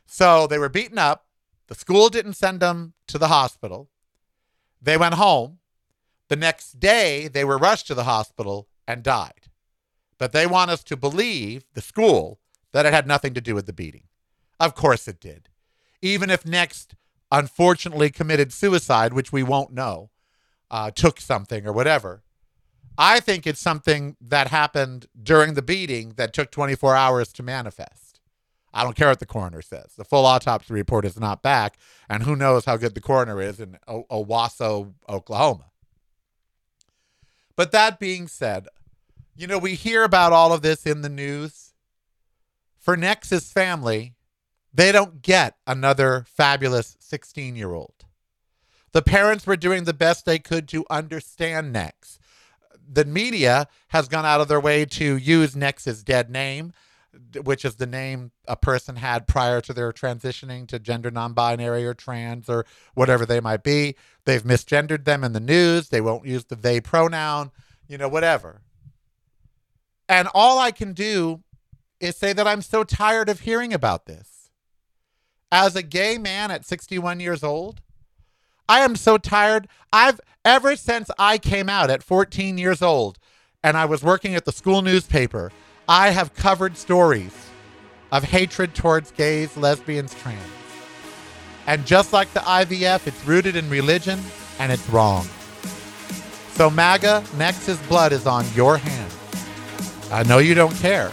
So 0.05 0.47
they 0.47 0.57
were 0.57 0.69
beaten 0.69 0.97
up. 0.97 1.25
The 1.67 1.75
school 1.75 2.09
didn't 2.09 2.33
send 2.33 2.59
them 2.59 2.93
to 3.07 3.17
the 3.17 3.29
hospital. 3.29 3.89
They 4.81 4.97
went 4.97 5.15
home. 5.15 5.59
The 6.27 6.35
next 6.35 6.79
day, 6.79 7.27
they 7.27 7.43
were 7.43 7.57
rushed 7.57 7.87
to 7.87 7.95
the 7.95 8.05
hospital 8.05 8.67
and 8.87 9.03
died. 9.03 9.49
But 10.17 10.33
they 10.33 10.47
want 10.47 10.71
us 10.71 10.83
to 10.85 10.97
believe, 10.97 11.63
the 11.73 11.81
school, 11.81 12.39
that 12.73 12.85
it 12.85 12.93
had 12.93 13.07
nothing 13.07 13.33
to 13.33 13.41
do 13.41 13.55
with 13.55 13.65
the 13.65 13.73
beating. 13.73 14.03
Of 14.59 14.75
course 14.75 15.07
it 15.07 15.19
did. 15.19 15.49
Even 16.01 16.29
if 16.29 16.45
Nex 16.45 16.87
unfortunately 17.31 18.09
committed 18.09 18.53
suicide, 18.53 19.13
which 19.13 19.31
we 19.31 19.43
won't 19.43 19.73
know, 19.73 20.09
uh, 20.71 20.89
took 20.89 21.21
something 21.21 21.67
or 21.67 21.73
whatever. 21.73 22.23
I 22.97 23.19
think 23.19 23.45
it's 23.45 23.59
something 23.59 24.15
that 24.21 24.47
happened 24.47 25.07
during 25.21 25.53
the 25.53 25.61
beating 25.61 26.13
that 26.15 26.33
took 26.33 26.49
24 26.49 26.95
hours 26.95 27.31
to 27.33 27.43
manifest. 27.43 28.19
I 28.73 28.83
don't 28.83 28.95
care 28.95 29.09
what 29.09 29.19
the 29.19 29.25
coroner 29.25 29.61
says. 29.61 29.93
The 29.97 30.05
full 30.05 30.25
autopsy 30.25 30.73
report 30.73 31.03
is 31.03 31.19
not 31.19 31.41
back, 31.41 31.77
and 32.09 32.23
who 32.23 32.35
knows 32.35 32.65
how 32.65 32.77
good 32.77 32.95
the 32.95 33.01
coroner 33.01 33.41
is 33.41 33.59
in 33.59 33.77
o- 33.87 34.05
Owasso, 34.09 34.93
Oklahoma. 35.09 35.65
But 37.57 37.73
that 37.73 37.99
being 37.99 38.27
said, 38.27 38.67
you 39.35 39.45
know, 39.45 39.57
we 39.57 39.75
hear 39.75 40.03
about 40.03 40.31
all 40.31 40.53
of 40.53 40.61
this 40.61 40.85
in 40.85 41.01
the 41.01 41.09
news. 41.09 41.73
For 42.79 42.95
Nex's 42.95 43.51
family, 43.51 44.15
they 44.73 44.91
don't 44.91 45.21
get 45.21 45.57
another 45.67 46.25
fabulous 46.27 46.95
16 46.99 47.55
year 47.55 47.73
old. 47.73 48.00
The 48.93 49.01
parents 49.01 49.47
were 49.47 49.55
doing 49.55 49.85
the 49.85 49.93
best 49.93 50.25
they 50.25 50.39
could 50.39 50.67
to 50.69 50.85
understand 50.89 51.71
Nex. 51.71 52.19
The 52.87 53.05
media 53.05 53.67
has 53.89 54.07
gone 54.07 54.25
out 54.25 54.41
of 54.41 54.47
their 54.47 54.59
way 54.59 54.85
to 54.85 55.15
use 55.15 55.55
Nex's 55.55 56.03
dead 56.03 56.29
name, 56.29 56.73
which 57.43 57.63
is 57.63 57.75
the 57.75 57.85
name 57.85 58.31
a 58.47 58.57
person 58.57 58.97
had 58.97 59.27
prior 59.27 59.61
to 59.61 59.73
their 59.73 59.93
transitioning 59.93 60.67
to 60.67 60.79
gender 60.79 61.11
non 61.11 61.33
binary 61.33 61.85
or 61.85 61.93
trans 61.93 62.49
or 62.49 62.65
whatever 62.93 63.25
they 63.25 63.39
might 63.39 63.63
be. 63.63 63.95
They've 64.25 64.43
misgendered 64.43 65.05
them 65.05 65.23
in 65.23 65.31
the 65.33 65.39
news. 65.39 65.89
They 65.89 66.01
won't 66.01 66.25
use 66.25 66.45
the 66.45 66.55
they 66.55 66.81
pronoun, 66.81 67.51
you 67.87 67.97
know, 67.97 68.09
whatever. 68.09 68.61
And 70.09 70.27
all 70.33 70.59
I 70.59 70.71
can 70.71 70.91
do 70.91 71.43
is 72.01 72.17
say 72.17 72.33
that 72.33 72.47
I'm 72.47 72.61
so 72.61 72.83
tired 72.83 73.29
of 73.29 73.41
hearing 73.41 73.73
about 73.73 74.05
this. 74.05 74.49
As 75.51 75.75
a 75.75 75.83
gay 75.83 76.17
man 76.17 76.51
at 76.51 76.65
61 76.65 77.21
years 77.21 77.43
old, 77.43 77.81
I 78.67 78.79
am 78.79 78.95
so 78.95 79.17
tired. 79.17 79.67
I've 79.91 80.19
ever 80.45 80.75
since 80.75 81.09
I 81.17 81.37
came 81.37 81.69
out 81.69 81.89
at 81.89 82.03
14 82.03 82.57
years 82.57 82.81
old 82.81 83.17
and 83.63 83.77
I 83.77 83.85
was 83.85 84.03
working 84.03 84.35
at 84.35 84.45
the 84.45 84.51
school 84.51 84.81
newspaper, 84.81 85.51
I 85.87 86.09
have 86.09 86.33
covered 86.33 86.77
stories 86.77 87.35
of 88.11 88.23
hatred 88.23 88.73
towards 88.75 89.11
gays, 89.11 89.55
lesbians, 89.55 90.13
trans. 90.15 90.41
And 91.67 91.85
just 91.85 92.11
like 92.11 92.31
the 92.33 92.39
IVF, 92.41 93.07
it's 93.07 93.25
rooted 93.25 93.55
in 93.55 93.69
religion 93.69 94.19
and 94.59 94.71
it's 94.71 94.87
wrong. 94.89 95.27
So, 96.53 96.69
MAGA, 96.69 97.23
Nex's 97.37 97.79
blood 97.87 98.11
is 98.11 98.27
on 98.27 98.45
your 98.53 98.77
hand. 98.77 99.13
I 100.11 100.23
know 100.23 100.39
you 100.39 100.53
don't 100.53 100.75
care, 100.75 101.11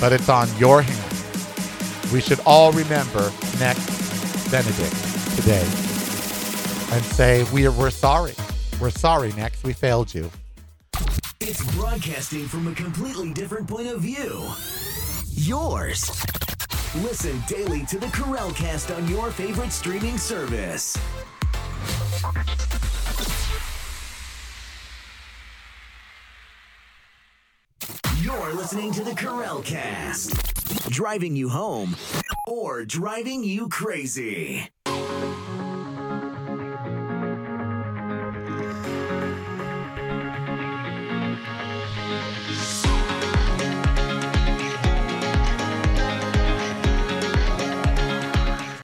but 0.00 0.12
it's 0.12 0.28
on 0.28 0.48
your 0.56 0.82
hand. 0.82 2.12
We 2.12 2.20
should 2.20 2.40
all 2.46 2.70
remember 2.72 3.32
Nex 3.58 4.50
Benedict 4.50 5.36
today 5.36 5.83
and 6.94 7.04
say 7.04 7.44
we 7.52 7.66
are, 7.66 7.72
we're 7.72 7.90
sorry. 7.90 8.34
We're 8.80 8.90
sorry, 8.90 9.32
Nex. 9.32 9.62
We 9.64 9.72
failed 9.72 10.14
you. 10.14 10.30
It's 11.40 11.74
broadcasting 11.74 12.46
from 12.46 12.68
a 12.68 12.74
completely 12.74 13.32
different 13.32 13.66
point 13.66 13.88
of 13.88 14.00
view. 14.00 14.48
Yours. 15.30 16.24
Listen 17.02 17.42
daily 17.48 17.84
to 17.86 17.98
the 17.98 18.06
Karel 18.06 18.52
Cast 18.52 18.92
on 18.92 19.08
your 19.08 19.32
favorite 19.32 19.72
streaming 19.72 20.18
service. 20.18 20.96
You're 28.20 28.54
listening 28.54 28.92
to 28.92 29.02
the 29.02 29.14
Karel 29.16 29.62
Cast, 29.62 30.90
driving 30.90 31.34
you 31.34 31.48
home 31.48 31.96
or 32.46 32.84
driving 32.84 33.42
you 33.42 33.68
crazy. 33.68 34.70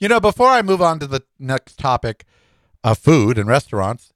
You 0.00 0.08
know, 0.08 0.18
before 0.18 0.48
I 0.48 0.62
move 0.62 0.80
on 0.80 0.98
to 1.00 1.06
the 1.06 1.24
next 1.38 1.78
topic 1.78 2.24
of 2.82 2.96
food 2.96 3.36
and 3.36 3.46
restaurants, 3.46 4.14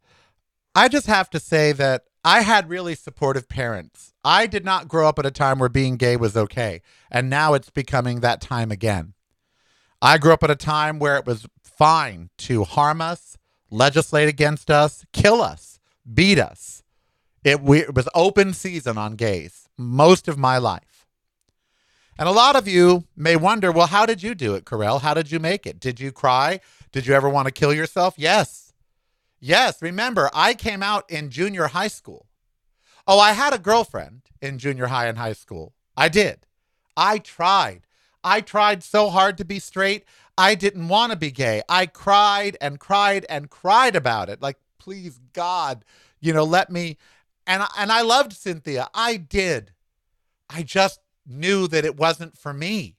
I 0.75 0.89
just 0.89 1.07
have 1.07 1.29
to 1.31 1.39
say 1.39 1.73
that 1.73 2.05
I 2.25 2.41
had 2.41 2.71
really 2.71 2.95
supportive 2.95 3.51
parents. 3.51 4.15
I 4.25 4.47
did 4.47 4.65
not 4.65 4.89
grow 4.89 5.07
up 5.07 5.19
at 5.19 5.27
a 5.27 5.31
time 5.31 5.59
where 5.59 5.69
being 5.69 5.99
gay 5.99 6.17
was 6.17 6.39
okay, 6.39 6.81
and 7.11 7.29
now 7.29 7.53
it's 7.53 7.69
becoming 7.69 8.21
that 8.21 8.41
time 8.41 8.73
again. 8.73 9.13
I 10.01 10.17
grew 10.17 10.33
up 10.33 10.43
at 10.43 10.51
a 10.51 10.57
time 10.57 10.99
where 10.99 11.17
it 11.17 11.27
was 11.27 11.47
fine 11.63 12.31
to 12.39 12.65
harm 12.65 13.03
us, 13.03 13.37
legislate 13.71 14.29
against 14.29 14.71
us, 14.71 15.05
kill 15.13 15.43
us, 15.43 15.79
beat 16.11 16.39
us. 16.39 16.83
It, 17.45 17.61
we, 17.61 17.81
it 17.81 17.95
was 17.95 18.09
open 18.15 18.55
season 18.55 18.97
on 18.97 19.17
gays 19.17 19.69
most 19.77 20.29
of 20.29 20.39
my 20.39 20.57
life. 20.57 20.94
And 22.19 22.29
a 22.29 22.33
lot 22.33 22.55
of 22.57 22.69
you 22.69 23.05
may 23.17 23.37
wonder, 23.37 23.73
well, 23.73 23.89
how 23.89 24.07
did 24.07 24.23
you 24.23 24.35
do 24.35 24.55
it, 24.55 24.65
Karel? 24.65 25.01
How 25.01 25.15
did 25.15 25.31
you 25.33 25.41
make 25.41 25.67
it? 25.67 25.81
Did 25.81 25.99
you 25.99 26.13
cry? 26.13 26.61
Did 26.93 27.07
you 27.07 27.15
ever 27.15 27.29
want 27.29 27.47
to 27.47 27.53
kill 27.53 27.75
yourself? 27.75 28.15
Yes. 28.17 28.73
Yes. 29.41 29.83
Remember, 29.83 30.31
I 30.33 30.55
came 30.55 30.83
out 30.83 31.11
in 31.11 31.31
junior 31.31 31.67
high 31.69 31.89
school. 31.89 32.27
Oh, 33.07 33.19
I 33.19 33.33
had 33.33 33.53
a 33.53 33.59
girlfriend 33.59 34.23
in 34.41 34.59
junior 34.59 34.87
high 34.87 35.07
and 35.07 35.19
high 35.19 35.33
school. 35.33 35.75
I 35.97 36.09
did. 36.09 36.47
I 36.97 37.19
tried. 37.19 37.87
I 38.23 38.41
tried 38.41 38.83
so 38.83 39.11
hard 39.11 39.37
to 39.39 39.45
be 39.45 39.59
straight. 39.59 40.05
I 40.39 40.55
didn't 40.55 40.89
want 40.89 41.13
to 41.13 41.19
be 41.19 41.31
gay. 41.31 41.63
I 41.69 41.87
cried 41.87 42.57
and 42.61 42.81
cried 42.81 43.27
and 43.29 43.51
cried 43.51 43.95
about 43.95 44.29
it. 44.29 44.41
Like, 44.41 44.57
please, 44.79 45.21
God, 45.33 45.85
you 46.21 46.33
know, 46.33 46.45
let 46.45 46.71
me. 46.71 46.97
And, 47.47 47.63
and 47.77 47.93
I 47.93 48.03
loved 48.03 48.33
Cynthia. 48.33 48.89
I 48.95 49.17
did. 49.17 49.73
I 50.49 50.63
just 50.63 51.01
knew 51.27 51.67
that 51.69 51.85
it 51.85 51.97
wasn't 51.97 52.37
for 52.37 52.53
me. 52.53 52.97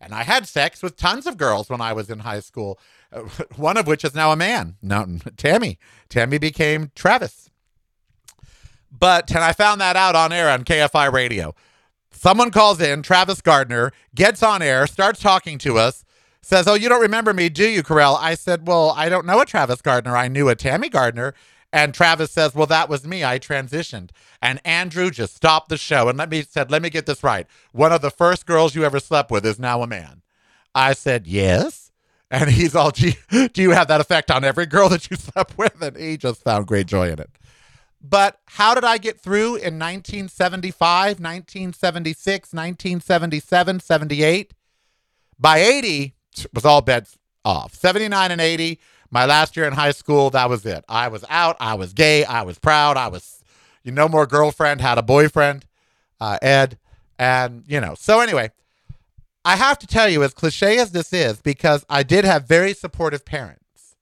And 0.00 0.14
I 0.14 0.22
had 0.22 0.46
sex 0.46 0.82
with 0.82 0.96
tons 0.96 1.26
of 1.26 1.36
girls 1.36 1.70
when 1.70 1.80
I 1.80 1.92
was 1.92 2.10
in 2.10 2.20
high 2.20 2.40
school, 2.40 2.78
one 3.56 3.76
of 3.76 3.86
which 3.86 4.04
is 4.04 4.14
now 4.14 4.32
a 4.32 4.36
man. 4.36 4.76
No, 4.82 5.18
Tammy. 5.36 5.78
Tammy 6.08 6.38
became 6.38 6.90
Travis. 6.94 7.50
But, 8.96 9.30
and 9.30 9.42
I 9.42 9.52
found 9.52 9.80
that 9.80 9.96
out 9.96 10.14
on 10.14 10.32
air 10.32 10.48
on 10.50 10.64
KFI 10.64 11.10
radio. 11.12 11.54
Someone 12.10 12.50
calls 12.50 12.80
in, 12.80 13.02
Travis 13.02 13.40
Gardner, 13.40 13.92
gets 14.14 14.42
on 14.42 14.62
air, 14.62 14.86
starts 14.86 15.20
talking 15.20 15.58
to 15.58 15.78
us, 15.78 16.04
says, 16.42 16.68
Oh, 16.68 16.74
you 16.74 16.88
don't 16.88 17.00
remember 17.00 17.34
me, 17.34 17.48
do 17.48 17.68
you, 17.68 17.82
Karel? 17.82 18.16
I 18.16 18.34
said, 18.34 18.68
Well, 18.68 18.90
I 18.96 19.08
don't 19.08 19.26
know 19.26 19.40
a 19.40 19.44
Travis 19.44 19.82
Gardner. 19.82 20.16
I 20.16 20.28
knew 20.28 20.48
a 20.48 20.54
Tammy 20.54 20.88
Gardner. 20.88 21.34
And 21.74 21.92
Travis 21.92 22.30
says, 22.30 22.54
Well, 22.54 22.68
that 22.68 22.88
was 22.88 23.04
me. 23.04 23.24
I 23.24 23.40
transitioned. 23.40 24.10
And 24.40 24.60
Andrew 24.64 25.10
just 25.10 25.34
stopped 25.34 25.70
the 25.70 25.76
show 25.76 26.08
and 26.08 26.16
let 26.16 26.30
me 26.30 26.42
said, 26.42 26.70
Let 26.70 26.82
me 26.82 26.88
get 26.88 27.04
this 27.04 27.24
right. 27.24 27.48
One 27.72 27.92
of 27.92 28.00
the 28.00 28.12
first 28.12 28.46
girls 28.46 28.76
you 28.76 28.84
ever 28.84 29.00
slept 29.00 29.32
with 29.32 29.44
is 29.44 29.58
now 29.58 29.82
a 29.82 29.86
man. 29.88 30.22
I 30.72 30.92
said, 30.92 31.26
Yes. 31.26 31.90
And 32.30 32.48
he's 32.48 32.76
all, 32.76 32.92
Do 32.92 33.08
you, 33.08 33.48
do 33.48 33.60
you 33.60 33.70
have 33.72 33.88
that 33.88 34.00
effect 34.00 34.30
on 34.30 34.44
every 34.44 34.66
girl 34.66 34.88
that 34.88 35.10
you 35.10 35.16
slept 35.18 35.58
with? 35.58 35.82
And 35.82 35.96
he 35.96 36.16
just 36.16 36.44
found 36.44 36.68
great 36.68 36.86
joy 36.86 37.10
in 37.10 37.18
it. 37.18 37.30
But 38.00 38.38
how 38.46 38.76
did 38.76 38.84
I 38.84 38.98
get 38.98 39.18
through 39.18 39.56
in 39.56 39.76
1975, 39.76 41.18
1976, 41.18 42.52
1977, 42.52 43.80
78? 43.80 44.54
By 45.40 45.58
80, 45.58 46.14
was 46.52 46.64
all 46.64 46.82
bets 46.82 47.18
off. 47.44 47.74
79 47.74 48.30
and 48.30 48.40
80, 48.40 48.78
my 49.14 49.26
last 49.26 49.56
year 49.56 49.64
in 49.64 49.72
high 49.72 49.92
school, 49.92 50.28
that 50.30 50.50
was 50.50 50.66
it. 50.66 50.84
I 50.88 51.06
was 51.06 51.24
out. 51.30 51.56
I 51.60 51.74
was 51.74 51.92
gay. 51.92 52.24
I 52.24 52.42
was 52.42 52.58
proud. 52.58 52.96
I 52.96 53.06
was, 53.06 53.44
you 53.84 53.92
know, 53.92 54.08
more 54.08 54.26
girlfriend, 54.26 54.80
had 54.80 54.98
a 54.98 55.02
boyfriend, 55.02 55.64
uh, 56.20 56.36
Ed. 56.42 56.78
And, 57.16 57.62
you 57.68 57.80
know, 57.80 57.94
so 57.96 58.18
anyway, 58.18 58.50
I 59.44 59.54
have 59.54 59.78
to 59.78 59.86
tell 59.86 60.08
you, 60.08 60.24
as 60.24 60.34
cliche 60.34 60.78
as 60.78 60.90
this 60.90 61.12
is, 61.12 61.40
because 61.40 61.86
I 61.88 62.02
did 62.02 62.24
have 62.24 62.48
very 62.48 62.74
supportive 62.74 63.24
parents 63.24 63.94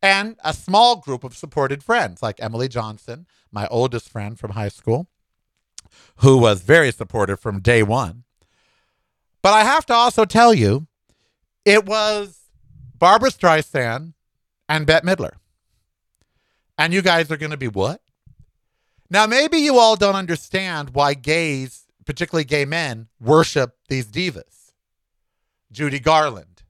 and 0.00 0.36
a 0.44 0.54
small 0.54 1.00
group 1.00 1.24
of 1.24 1.36
supported 1.36 1.82
friends, 1.82 2.22
like 2.22 2.36
Emily 2.38 2.68
Johnson, 2.68 3.26
my 3.50 3.66
oldest 3.72 4.08
friend 4.08 4.38
from 4.38 4.52
high 4.52 4.68
school, 4.68 5.08
who 6.18 6.38
was 6.38 6.62
very 6.62 6.92
supportive 6.92 7.40
from 7.40 7.58
day 7.58 7.82
one. 7.82 8.22
But 9.42 9.52
I 9.52 9.64
have 9.64 9.84
to 9.86 9.94
also 9.94 10.24
tell 10.24 10.54
you, 10.54 10.86
it 11.64 11.86
was 11.86 12.38
Barbra 12.96 13.30
Streisand 13.30 14.12
and 14.70 14.86
Bette 14.86 15.04
Midler. 15.04 15.32
And 16.78 16.94
you 16.94 17.02
guys 17.02 17.30
are 17.30 17.36
going 17.36 17.50
to 17.50 17.58
be 17.58 17.68
what? 17.68 18.00
Now, 19.10 19.26
maybe 19.26 19.58
you 19.58 19.78
all 19.78 19.96
don't 19.96 20.14
understand 20.14 20.90
why 20.90 21.14
gays, 21.14 21.86
particularly 22.06 22.44
gay 22.44 22.64
men, 22.64 23.08
worship 23.20 23.76
these 23.88 24.06
divas. 24.06 24.70
Judy 25.72 25.98
Garland. 25.98 26.62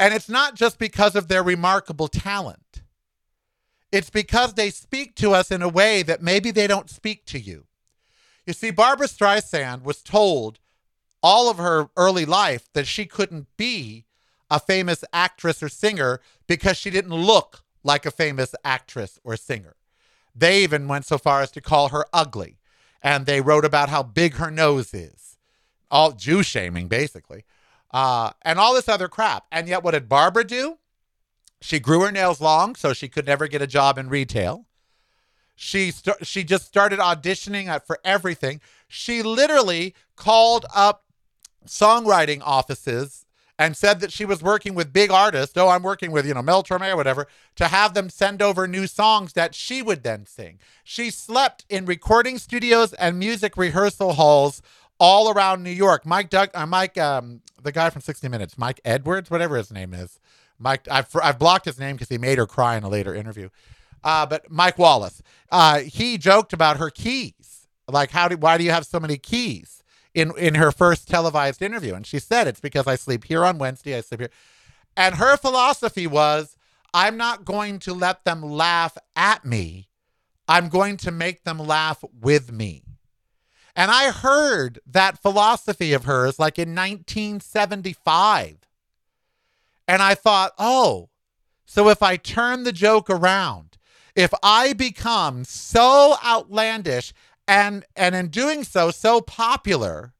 And 0.00 0.12
it's 0.12 0.28
not 0.28 0.56
just 0.56 0.78
because 0.78 1.14
of 1.14 1.28
their 1.28 1.42
remarkable 1.42 2.08
talent. 2.08 2.82
It's 3.90 4.10
because 4.10 4.54
they 4.54 4.70
speak 4.70 5.14
to 5.16 5.32
us 5.32 5.50
in 5.50 5.62
a 5.62 5.68
way 5.68 6.02
that 6.02 6.22
maybe 6.22 6.50
they 6.50 6.66
don't 6.66 6.90
speak 6.90 7.24
to 7.26 7.38
you. 7.38 7.66
You 8.46 8.52
see, 8.52 8.70
Barbra 8.70 9.06
Streisand 9.06 9.82
was 9.82 10.02
told 10.02 10.58
all 11.22 11.50
of 11.50 11.58
her 11.58 11.88
early 11.96 12.26
life 12.26 12.68
that 12.74 12.86
she 12.86 13.06
couldn't 13.06 13.46
be 13.56 14.06
a 14.50 14.58
famous 14.58 15.04
actress 15.12 15.62
or 15.62 15.68
singer 15.68 16.20
because 16.48 16.76
she 16.76 16.90
didn't 16.90 17.14
look 17.14 17.62
like 17.84 18.04
a 18.04 18.10
famous 18.10 18.54
actress 18.64 19.20
or 19.22 19.36
singer. 19.36 19.76
They 20.34 20.62
even 20.62 20.88
went 20.88 21.04
so 21.04 21.18
far 21.18 21.42
as 21.42 21.50
to 21.52 21.60
call 21.60 21.90
her 21.90 22.06
ugly. 22.12 22.58
And 23.00 23.26
they 23.26 23.40
wrote 23.40 23.64
about 23.64 23.88
how 23.88 24.02
big 24.02 24.34
her 24.34 24.50
nose 24.50 24.92
is. 24.92 25.36
All 25.90 26.12
Jew 26.12 26.42
shaming, 26.42 26.88
basically. 26.88 27.44
Uh, 27.92 28.30
and 28.42 28.58
all 28.58 28.74
this 28.74 28.88
other 28.88 29.08
crap. 29.08 29.46
And 29.52 29.68
yet, 29.68 29.82
what 29.82 29.92
did 29.92 30.08
Barbra 30.08 30.44
do? 30.44 30.78
She 31.60 31.80
grew 31.80 32.02
her 32.02 32.12
nails 32.12 32.40
long 32.40 32.74
so 32.74 32.92
she 32.92 33.08
could 33.08 33.26
never 33.26 33.46
get 33.46 33.62
a 33.62 33.66
job 33.66 33.98
in 33.98 34.08
retail. 34.08 34.66
She 35.56 35.90
st- 35.90 36.24
she 36.24 36.44
just 36.44 36.66
started 36.66 37.00
auditioning 37.00 37.84
for 37.84 37.98
everything. 38.04 38.60
She 38.86 39.22
literally 39.22 39.94
called 40.14 40.66
up 40.74 41.04
songwriting 41.66 42.40
offices 42.44 43.26
and 43.58 43.76
said 43.76 44.00
that 44.00 44.12
she 44.12 44.24
was 44.24 44.42
working 44.42 44.74
with 44.74 44.92
big 44.92 45.10
artists. 45.10 45.56
Oh, 45.56 45.68
I'm 45.68 45.82
working 45.82 46.12
with, 46.12 46.26
you 46.26 46.34
know, 46.34 46.42
Mel 46.42 46.62
Torme 46.62 46.92
or 46.92 46.96
whatever, 46.96 47.26
to 47.56 47.66
have 47.68 47.94
them 47.94 48.08
send 48.08 48.40
over 48.40 48.68
new 48.68 48.86
songs 48.86 49.32
that 49.32 49.54
she 49.54 49.82
would 49.82 50.04
then 50.04 50.26
sing. 50.26 50.58
She 50.84 51.10
slept 51.10 51.64
in 51.68 51.84
recording 51.84 52.38
studios 52.38 52.92
and 52.94 53.18
music 53.18 53.56
rehearsal 53.56 54.12
halls 54.12 54.62
all 55.00 55.30
around 55.30 55.62
New 55.62 55.70
York. 55.70 56.06
Mike 56.06 56.30
Doug, 56.30 56.50
uh, 56.54 56.66
Mike, 56.66 56.96
um, 56.98 57.40
the 57.62 57.72
guy 57.72 57.90
from 57.90 58.02
60 58.02 58.28
Minutes, 58.28 58.56
Mike 58.56 58.80
Edwards, 58.84 59.30
whatever 59.30 59.56
his 59.56 59.72
name 59.72 59.92
is. 59.92 60.20
Mike, 60.58 60.86
I've, 60.90 61.08
I've 61.20 61.38
blocked 61.38 61.64
his 61.64 61.78
name 61.78 61.96
because 61.96 62.08
he 62.08 62.18
made 62.18 62.38
her 62.38 62.46
cry 62.46 62.76
in 62.76 62.84
a 62.84 62.88
later 62.88 63.14
interview. 63.14 63.48
Uh, 64.02 64.26
but 64.26 64.50
Mike 64.50 64.78
Wallace, 64.78 65.22
uh, 65.50 65.80
he 65.80 66.18
joked 66.18 66.52
about 66.52 66.78
her 66.78 66.90
keys. 66.90 67.66
Like, 67.88 68.10
how 68.10 68.28
do, 68.28 68.36
why 68.36 68.58
do 68.58 68.64
you 68.64 68.70
have 68.70 68.86
so 68.86 69.00
many 69.00 69.16
keys? 69.16 69.77
In 70.18 70.36
in 70.36 70.54
her 70.56 70.72
first 70.72 71.08
televised 71.08 71.62
interview, 71.62 71.94
and 71.94 72.06
she 72.06 72.18
said 72.18 72.46
it's 72.46 72.60
because 72.60 72.86
I 72.86 72.96
sleep 72.96 73.24
here 73.24 73.44
on 73.44 73.58
Wednesday, 73.58 73.96
I 73.96 74.00
sleep 74.00 74.20
here, 74.20 74.30
and 74.96 75.16
her 75.16 75.36
philosophy 75.36 76.06
was, 76.06 76.56
I'm 76.92 77.16
not 77.16 77.44
going 77.44 77.78
to 77.80 77.94
let 77.94 78.24
them 78.24 78.42
laugh 78.42 78.96
at 79.14 79.44
me, 79.44 79.88
I'm 80.48 80.68
going 80.68 80.96
to 80.98 81.10
make 81.10 81.44
them 81.44 81.58
laugh 81.58 82.02
with 82.20 82.52
me. 82.52 82.84
And 83.76 83.92
I 83.92 84.10
heard 84.10 84.80
that 84.86 85.22
philosophy 85.22 85.92
of 85.92 86.04
hers 86.04 86.40
like 86.40 86.58
in 86.58 86.74
1975. 86.74 88.56
And 89.86 90.02
I 90.02 90.16
thought, 90.16 90.52
oh, 90.58 91.10
so 91.64 91.88
if 91.88 92.02
I 92.02 92.16
turn 92.16 92.64
the 92.64 92.72
joke 92.72 93.08
around, 93.08 93.78
if 94.16 94.34
I 94.42 94.72
become 94.72 95.44
so 95.44 96.16
outlandish 96.24 97.12
and 97.48 97.84
and 97.96 98.14
in 98.14 98.28
doing 98.28 98.62
so 98.62 98.90
so 98.90 99.20
popular 99.20 100.12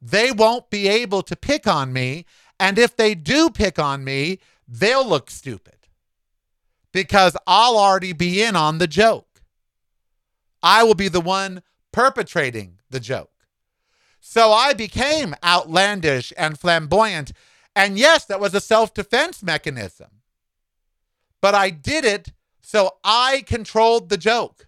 they 0.00 0.30
won't 0.30 0.70
be 0.70 0.88
able 0.88 1.22
to 1.22 1.36
pick 1.36 1.66
on 1.66 1.92
me 1.92 2.24
and 2.58 2.78
if 2.78 2.96
they 2.96 3.14
do 3.14 3.50
pick 3.50 3.78
on 3.78 4.04
me 4.04 4.38
they'll 4.66 5.06
look 5.06 5.30
stupid 5.30 5.78
because 6.92 7.36
I'll 7.46 7.76
already 7.76 8.12
be 8.12 8.42
in 8.42 8.56
on 8.56 8.78
the 8.78 8.86
joke. 8.86 9.42
I 10.62 10.82
will 10.82 10.94
be 10.94 11.08
the 11.08 11.20
one 11.20 11.62
perpetrating 11.92 12.78
the 12.90 13.00
joke. 13.00 13.30
So 14.20 14.52
I 14.52 14.74
became 14.74 15.34
outlandish 15.44 16.32
and 16.36 16.58
flamboyant. 16.58 17.32
And 17.74 17.98
yes, 17.98 18.24
that 18.26 18.40
was 18.40 18.54
a 18.54 18.60
self 18.60 18.92
defense 18.92 19.42
mechanism. 19.42 20.08
But 21.40 21.54
I 21.54 21.70
did 21.70 22.04
it 22.04 22.32
so 22.60 22.96
I 23.04 23.44
controlled 23.46 24.08
the 24.08 24.18
joke. 24.18 24.66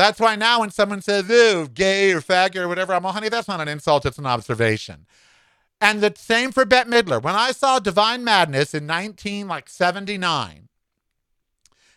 That's 0.00 0.18
why 0.18 0.34
now 0.34 0.60
when 0.60 0.70
someone 0.70 1.02
says, 1.02 1.28
ew, 1.28 1.68
gay 1.68 2.10
or 2.12 2.22
faggot 2.22 2.56
or 2.56 2.68
whatever, 2.68 2.94
I'm 2.94 3.02
like, 3.02 3.12
honey, 3.12 3.28
that's 3.28 3.48
not 3.48 3.60
an 3.60 3.68
insult, 3.68 4.06
it's 4.06 4.16
an 4.16 4.24
observation. 4.24 5.04
And 5.78 6.00
the 6.00 6.14
same 6.16 6.52
for 6.52 6.64
Bette 6.64 6.88
Midler. 6.88 7.22
When 7.22 7.34
I 7.34 7.52
saw 7.52 7.78
Divine 7.78 8.24
Madness 8.24 8.72
in 8.72 8.86
19 8.86 9.46
like 9.46 9.68
79, 9.68 10.68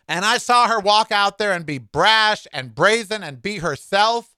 and 0.05 0.25
I 0.25 0.37
saw 0.37 0.67
her 0.67 0.81
walk 0.81 1.13
out 1.13 1.37
there 1.37 1.53
and 1.53 1.65
be 1.65 1.77
brash 1.77 2.45
and 2.51 2.75
brazen 2.75 3.23
and 3.23 3.41
be 3.41 3.59
herself, 3.59 4.35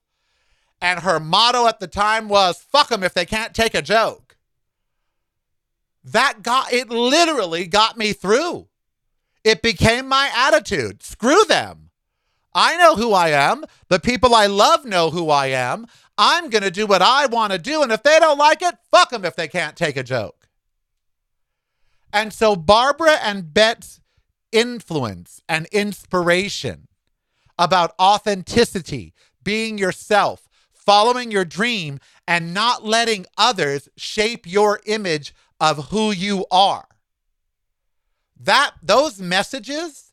and 0.80 1.00
her 1.00 1.18
motto 1.18 1.66
at 1.66 1.80
the 1.80 1.88
time 1.88 2.28
was 2.28 2.64
fuck 2.70 2.90
them 2.90 3.02
if 3.02 3.14
they 3.14 3.26
can't 3.26 3.52
take 3.52 3.74
a 3.74 3.82
joke. 3.82 4.36
That 6.04 6.44
got 6.44 6.72
it 6.72 6.88
literally 6.88 7.66
got 7.66 7.98
me 7.98 8.12
through. 8.12 8.68
It 9.42 9.60
became 9.60 10.06
my 10.06 10.30
attitude. 10.32 11.02
Screw 11.02 11.42
them. 11.48 11.85
I 12.56 12.78
know 12.78 12.96
who 12.96 13.12
I 13.12 13.28
am. 13.28 13.64
The 13.88 14.00
people 14.00 14.34
I 14.34 14.46
love 14.46 14.86
know 14.86 15.10
who 15.10 15.28
I 15.28 15.48
am. 15.48 15.86
I'm 16.16 16.48
going 16.48 16.62
to 16.62 16.70
do 16.70 16.86
what 16.86 17.02
I 17.02 17.26
want 17.26 17.52
to 17.52 17.58
do. 17.58 17.82
And 17.82 17.92
if 17.92 18.02
they 18.02 18.18
don't 18.18 18.38
like 18.38 18.62
it, 18.62 18.74
fuck 18.90 19.10
them 19.10 19.26
if 19.26 19.36
they 19.36 19.46
can't 19.46 19.76
take 19.76 19.98
a 19.98 20.02
joke. 20.02 20.48
And 22.14 22.32
so 22.32 22.56
Barbra 22.56 23.18
and 23.22 23.52
Bette's 23.52 24.00
influence 24.52 25.42
and 25.46 25.66
inspiration 25.66 26.88
about 27.58 27.94
authenticity, 28.00 29.12
being 29.44 29.76
yourself, 29.76 30.48
following 30.72 31.30
your 31.30 31.44
dream, 31.44 31.98
and 32.26 32.54
not 32.54 32.82
letting 32.82 33.26
others 33.36 33.90
shape 33.98 34.46
your 34.46 34.80
image 34.86 35.34
of 35.60 35.90
who 35.90 36.10
you 36.10 36.46
are. 36.50 36.86
That 38.40 38.72
those 38.82 39.20
messages 39.20 40.05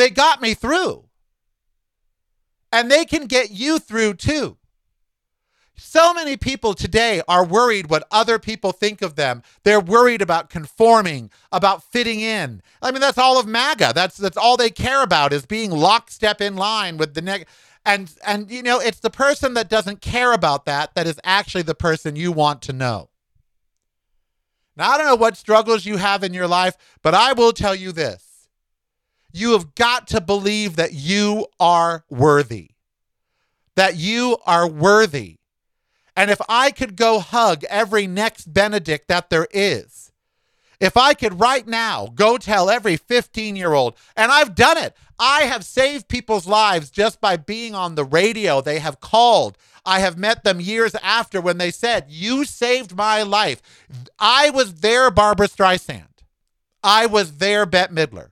they 0.00 0.10
got 0.10 0.40
me 0.40 0.54
through. 0.54 1.04
And 2.72 2.90
they 2.90 3.04
can 3.04 3.26
get 3.26 3.50
you 3.50 3.78
through 3.78 4.14
too. 4.14 4.56
So 5.76 6.14
many 6.14 6.36
people 6.36 6.74
today 6.74 7.22
are 7.26 7.44
worried 7.44 7.90
what 7.90 8.06
other 8.10 8.38
people 8.38 8.72
think 8.72 9.02
of 9.02 9.16
them. 9.16 9.42
They're 9.64 9.80
worried 9.80 10.22
about 10.22 10.50
conforming, 10.50 11.30
about 11.50 11.82
fitting 11.82 12.20
in. 12.20 12.62
I 12.80 12.92
mean, 12.92 13.00
that's 13.00 13.18
all 13.18 13.40
of 13.40 13.46
MAGA. 13.46 13.92
That's 13.94 14.16
that's 14.16 14.36
all 14.36 14.56
they 14.56 14.70
care 14.70 15.02
about 15.02 15.32
is 15.32 15.46
being 15.46 15.70
lockstep 15.70 16.40
in 16.40 16.56
line 16.56 16.96
with 16.96 17.14
the 17.14 17.22
next. 17.22 17.46
And 17.84 18.12
and 18.26 18.50
you 18.50 18.62
know, 18.62 18.78
it's 18.78 19.00
the 19.00 19.10
person 19.10 19.54
that 19.54 19.68
doesn't 19.68 20.00
care 20.00 20.32
about 20.32 20.64
that 20.66 20.94
that 20.94 21.06
is 21.06 21.18
actually 21.24 21.62
the 21.62 21.74
person 21.74 22.14
you 22.14 22.30
want 22.30 22.62
to 22.62 22.72
know. 22.72 23.08
Now, 24.76 24.90
I 24.90 24.98
don't 24.98 25.06
know 25.06 25.16
what 25.16 25.36
struggles 25.36 25.84
you 25.84 25.96
have 25.96 26.22
in 26.22 26.34
your 26.34 26.46
life, 26.46 26.76
but 27.02 27.14
I 27.14 27.32
will 27.32 27.52
tell 27.52 27.74
you 27.74 27.90
this. 27.90 28.29
You 29.32 29.52
have 29.52 29.74
got 29.74 30.08
to 30.08 30.20
believe 30.20 30.76
that 30.76 30.92
you 30.92 31.46
are 31.58 32.04
worthy. 32.08 32.70
That 33.76 33.96
you 33.96 34.36
are 34.46 34.68
worthy 34.68 35.40
and 36.20 36.30
if 36.30 36.40
I 36.50 36.70
could 36.70 36.96
go 36.96 37.18
hug 37.18 37.64
every 37.64 38.06
Nex 38.06 38.44
Benedict 38.44 39.08
that 39.08 39.30
there 39.30 39.48
is, 39.52 40.12
if 40.78 40.96
I 40.96 41.14
could 41.14 41.40
right 41.40 41.66
now 41.66 42.08
go 42.14 42.36
tell 42.36 42.68
every 42.68 42.98
15 42.98 43.56
year 43.56 43.72
old, 43.72 43.94
and 44.16 44.30
I've 44.30 44.54
done 44.54 44.76
it, 44.76 44.94
I 45.18 45.44
have 45.44 45.64
saved 45.64 46.08
people's 46.08 46.46
lives 46.46 46.90
just 46.90 47.22
by 47.22 47.38
being 47.38 47.74
on 47.74 47.94
the 47.94 48.04
radio. 48.04 48.60
They 48.60 48.80
have 48.80 49.00
called. 49.00 49.56
I 49.86 50.00
have 50.00 50.18
met 50.18 50.44
them 50.44 50.60
years 50.60 50.94
after 50.96 51.40
when 51.40 51.56
they 51.56 51.70
said, 51.70 52.06
You 52.08 52.44
saved 52.44 52.94
my 52.94 53.22
life. 53.22 53.62
I 54.18 54.50
was 54.50 54.76
there, 54.76 55.10
Barbra 55.10 55.48
Streisand. 55.48 56.04
I 56.82 57.06
was 57.06 57.38
there, 57.38 57.64
Bette 57.64 57.94
Midler. 57.94 58.28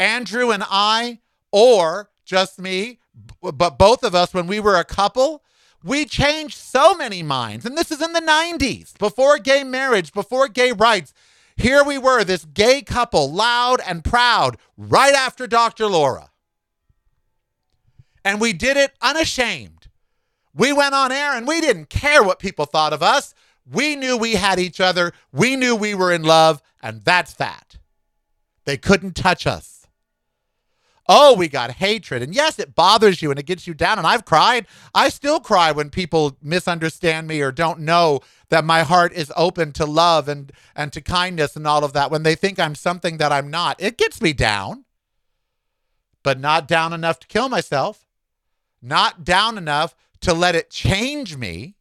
Andrew 0.00 0.50
and 0.50 0.64
I, 0.66 1.20
or 1.52 2.10
just 2.24 2.58
me, 2.58 2.98
but 3.42 3.78
both 3.78 4.02
of 4.02 4.14
us, 4.14 4.32
when 4.32 4.46
we 4.46 4.58
were 4.58 4.76
a 4.76 4.84
couple, 4.84 5.44
we 5.84 6.06
changed 6.06 6.56
so 6.56 6.94
many 6.94 7.22
minds. 7.22 7.66
And 7.66 7.76
this 7.76 7.90
is 7.90 8.00
in 8.00 8.14
the 8.14 8.20
90s, 8.20 8.96
before 8.98 9.38
gay 9.38 9.62
marriage, 9.62 10.12
before 10.14 10.48
gay 10.48 10.72
rights. 10.72 11.12
Here 11.54 11.84
we 11.84 11.98
were, 11.98 12.24
this 12.24 12.46
gay 12.46 12.80
couple, 12.80 13.30
loud 13.30 13.80
and 13.86 14.02
proud, 14.02 14.56
right 14.78 15.14
after 15.14 15.46
Dr. 15.46 15.86
Laura. 15.86 16.30
And 18.24 18.40
we 18.40 18.54
did 18.54 18.78
it 18.78 18.92
unashamed. 19.02 19.88
We 20.54 20.72
went 20.72 20.94
on 20.94 21.12
air 21.12 21.36
and 21.36 21.46
we 21.46 21.60
didn't 21.60 21.90
care 21.90 22.22
what 22.22 22.38
people 22.38 22.64
thought 22.64 22.94
of 22.94 23.02
us. 23.02 23.34
We 23.70 23.96
knew 23.96 24.16
we 24.16 24.36
had 24.36 24.58
each 24.58 24.80
other. 24.80 25.12
We 25.30 25.56
knew 25.56 25.76
we 25.76 25.94
were 25.94 26.10
in 26.10 26.22
love, 26.22 26.62
and 26.82 27.02
that's 27.04 27.34
that. 27.34 27.76
They 28.64 28.78
couldn't 28.78 29.14
touch 29.14 29.46
us. 29.46 29.79
Oh, 31.12 31.34
we 31.34 31.48
got 31.48 31.72
hatred. 31.72 32.22
And 32.22 32.32
yes, 32.32 32.60
it 32.60 32.76
bothers 32.76 33.20
you 33.20 33.30
and 33.30 33.40
it 33.40 33.44
gets 33.44 33.66
you 33.66 33.74
down. 33.74 33.98
And 33.98 34.06
I've 34.06 34.24
cried. 34.24 34.68
I 34.94 35.08
still 35.08 35.40
cry 35.40 35.72
when 35.72 35.90
people 35.90 36.36
misunderstand 36.40 37.26
me 37.26 37.40
or 37.40 37.50
don't 37.50 37.80
know 37.80 38.20
that 38.48 38.64
my 38.64 38.82
heart 38.84 39.12
is 39.12 39.32
open 39.36 39.72
to 39.72 39.84
love 39.86 40.28
and, 40.28 40.52
and 40.76 40.92
to 40.92 41.00
kindness 41.00 41.56
and 41.56 41.66
all 41.66 41.82
of 41.82 41.94
that. 41.94 42.12
When 42.12 42.22
they 42.22 42.36
think 42.36 42.60
I'm 42.60 42.76
something 42.76 43.16
that 43.16 43.32
I'm 43.32 43.50
not, 43.50 43.82
it 43.82 43.98
gets 43.98 44.22
me 44.22 44.32
down, 44.32 44.84
but 46.22 46.38
not 46.38 46.68
down 46.68 46.92
enough 46.92 47.18
to 47.18 47.26
kill 47.26 47.48
myself, 47.48 48.06
not 48.80 49.24
down 49.24 49.58
enough 49.58 49.96
to 50.20 50.32
let 50.32 50.54
it 50.54 50.70
change 50.70 51.36
me. 51.36 51.74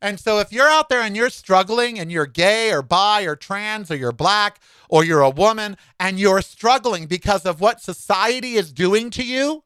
And 0.00 0.20
so 0.20 0.38
if 0.38 0.52
you're 0.52 0.68
out 0.68 0.88
there 0.88 1.00
and 1.00 1.16
you're 1.16 1.30
struggling 1.30 1.98
and 1.98 2.12
you're 2.12 2.26
gay 2.26 2.72
or 2.72 2.82
bi 2.82 3.22
or 3.22 3.36
trans 3.36 3.90
or 3.90 3.96
you're 3.96 4.12
black 4.12 4.60
or 4.88 5.04
you're 5.04 5.22
a 5.22 5.30
woman 5.30 5.76
and 5.98 6.18
you're 6.18 6.42
struggling 6.42 7.06
because 7.06 7.46
of 7.46 7.60
what 7.60 7.80
society 7.80 8.54
is 8.54 8.72
doing 8.72 9.10
to 9.10 9.24
you, 9.24 9.64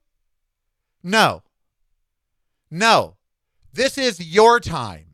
no. 1.03 1.43
No. 2.71 3.17
This 3.73 3.99
is 3.99 4.21
your 4.21 4.61
time. 4.61 5.07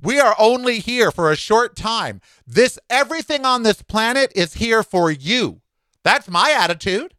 We 0.00 0.18
are 0.18 0.34
only 0.38 0.80
here 0.80 1.10
for 1.10 1.30
a 1.30 1.36
short 1.36 1.76
time. 1.76 2.20
This 2.46 2.78
everything 2.90 3.44
on 3.44 3.62
this 3.62 3.82
planet 3.82 4.32
is 4.34 4.54
here 4.54 4.82
for 4.82 5.10
you. 5.10 5.60
That's 6.02 6.28
my 6.28 6.50
attitude. 6.58 7.14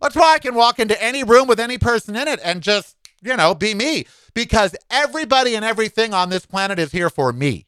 That's 0.00 0.14
why 0.14 0.34
I 0.34 0.38
can 0.38 0.54
walk 0.54 0.78
into 0.78 1.00
any 1.02 1.24
room 1.24 1.48
with 1.48 1.60
any 1.60 1.76
person 1.76 2.16
in 2.16 2.28
it 2.28 2.40
and 2.42 2.62
just, 2.62 2.96
you 3.20 3.36
know, 3.36 3.54
be 3.54 3.74
me 3.74 4.06
because 4.34 4.76
everybody 4.90 5.54
and 5.54 5.64
everything 5.64 6.14
on 6.14 6.30
this 6.30 6.46
planet 6.46 6.78
is 6.78 6.92
here 6.92 7.10
for 7.10 7.32
me. 7.32 7.66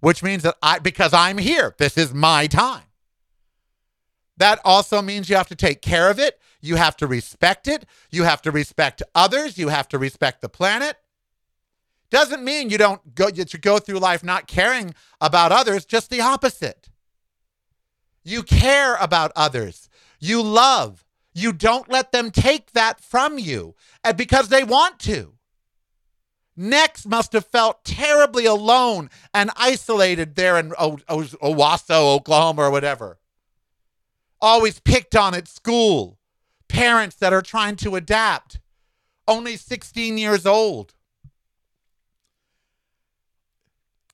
Which 0.00 0.22
means 0.22 0.42
that 0.42 0.56
I, 0.62 0.78
because 0.78 1.12
I'm 1.12 1.38
here, 1.38 1.74
this 1.78 1.96
is 1.96 2.12
my 2.12 2.46
time. 2.46 2.82
That 4.36 4.60
also 4.64 5.02
means 5.02 5.28
you 5.28 5.36
have 5.36 5.48
to 5.48 5.54
take 5.54 5.82
care 5.82 6.10
of 6.10 6.18
it. 6.18 6.40
You 6.60 6.76
have 6.76 6.96
to 6.98 7.06
respect 7.06 7.68
it. 7.68 7.84
You 8.10 8.24
have 8.24 8.42
to 8.42 8.50
respect 8.50 9.02
others. 9.14 9.58
You 9.58 9.68
have 9.68 9.88
to 9.88 9.98
respect 9.98 10.40
the 10.40 10.48
planet. 10.48 10.96
Doesn't 12.10 12.44
mean 12.44 12.68
you 12.68 12.78
don't 12.78 13.14
go, 13.14 13.28
you 13.28 13.44
go 13.44 13.78
through 13.78 13.98
life 13.98 14.22
not 14.22 14.46
caring 14.46 14.94
about 15.20 15.52
others, 15.52 15.84
just 15.84 16.10
the 16.10 16.20
opposite. 16.20 16.88
You 18.24 18.42
care 18.42 18.96
about 18.96 19.32
others. 19.34 19.88
You 20.20 20.42
love. 20.42 21.04
You 21.34 21.52
don't 21.52 21.88
let 21.88 22.12
them 22.12 22.30
take 22.30 22.72
that 22.72 23.00
from 23.00 23.38
you 23.38 23.74
and 24.04 24.16
because 24.16 24.48
they 24.48 24.64
want 24.64 24.98
to. 25.00 25.34
Nex 26.56 27.06
must 27.06 27.32
have 27.32 27.46
felt 27.46 27.84
terribly 27.84 28.44
alone 28.44 29.08
and 29.32 29.50
isolated 29.56 30.34
there 30.34 30.58
in 30.58 30.72
o- 30.78 30.98
o- 31.08 31.22
Owasso, 31.22 32.14
Oklahoma, 32.16 32.62
or 32.62 32.70
whatever. 32.70 33.18
Always 34.40 34.80
picked 34.80 35.16
on 35.16 35.34
at 35.34 35.48
school. 35.48 36.18
Parents 36.68 37.16
that 37.16 37.32
are 37.32 37.42
trying 37.42 37.76
to 37.76 37.96
adapt. 37.96 38.60
Only 39.26 39.56
16 39.56 40.18
years 40.18 40.44
old. 40.46 40.94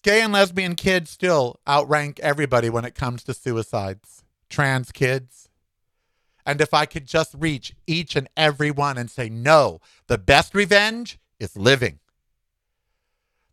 Gay 0.03 0.22
and 0.22 0.33
lesbian 0.33 0.77
kids 0.77 1.11
still 1.11 1.59
outrank 1.68 2.20
everybody 2.20 2.70
when 2.70 2.85
it 2.85 2.94
comes 2.94 3.24
to 3.24 3.35
suicides. 3.35 4.22
Trans 4.48 4.92
kids. 4.92 5.48
And 6.46 6.61
if 6.61 6.72
I 6.72 6.87
could 6.87 7.07
just 7.07 7.35
reach 7.37 7.74
each 7.87 8.16
and 8.16 8.29
every 8.37 8.70
one 8.70 8.96
and 8.96 9.11
say, 9.11 9.29
no, 9.29 9.81
the 10.07 10.16
best 10.16 10.55
revenge 10.55 11.18
is 11.38 11.57
living. 11.57 11.98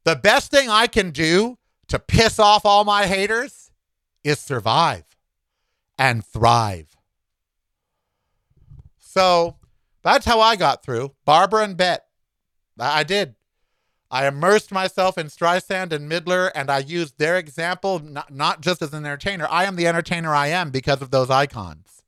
The 0.05 0.15
best 0.15 0.51
thing 0.51 0.69
I 0.69 0.87
can 0.87 1.11
do 1.11 1.57
to 1.87 1.99
piss 1.99 2.39
off 2.39 2.65
all 2.65 2.83
my 2.83 3.07
haters 3.07 3.71
is 4.23 4.39
survive 4.39 5.03
and 5.97 6.25
thrive. 6.25 6.95
So 8.99 9.57
that's 10.03 10.25
how 10.25 10.39
I 10.39 10.55
got 10.55 10.83
through. 10.83 11.13
Barbra 11.25 11.63
and 11.63 11.75
Bette. 11.75 12.03
I 12.79 13.03
did. 13.03 13.35
I 14.11 14.27
immersed 14.27 14.71
myself 14.71 15.17
in 15.17 15.27
Streisand 15.27 15.91
and 15.91 16.09
Midler, 16.09 16.51
and 16.53 16.69
I 16.69 16.79
used 16.79 17.17
their 17.17 17.37
example 17.37 17.99
not, 17.99 18.31
not 18.31 18.61
just 18.61 18.81
as 18.83 18.93
an 18.93 19.05
entertainer. 19.05 19.47
I 19.49 19.65
am 19.65 19.75
the 19.75 19.87
entertainer 19.87 20.35
I 20.35 20.47
am 20.47 20.69
because 20.69 21.01
of 21.01 21.09
those 21.09 21.31
icons. 21.31 22.03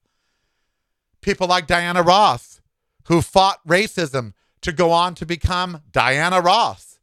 People 1.21 1.47
like 1.47 1.65
Diana 1.65 2.03
Ross, 2.03 2.61
who 3.07 3.21
fought 3.21 3.67
racism 3.67 4.33
to 4.61 4.71
go 4.71 4.91
on 4.91 5.15
to 5.15 5.25
become 5.25 5.81
Diana 5.91 6.39
Ross. 6.39 6.96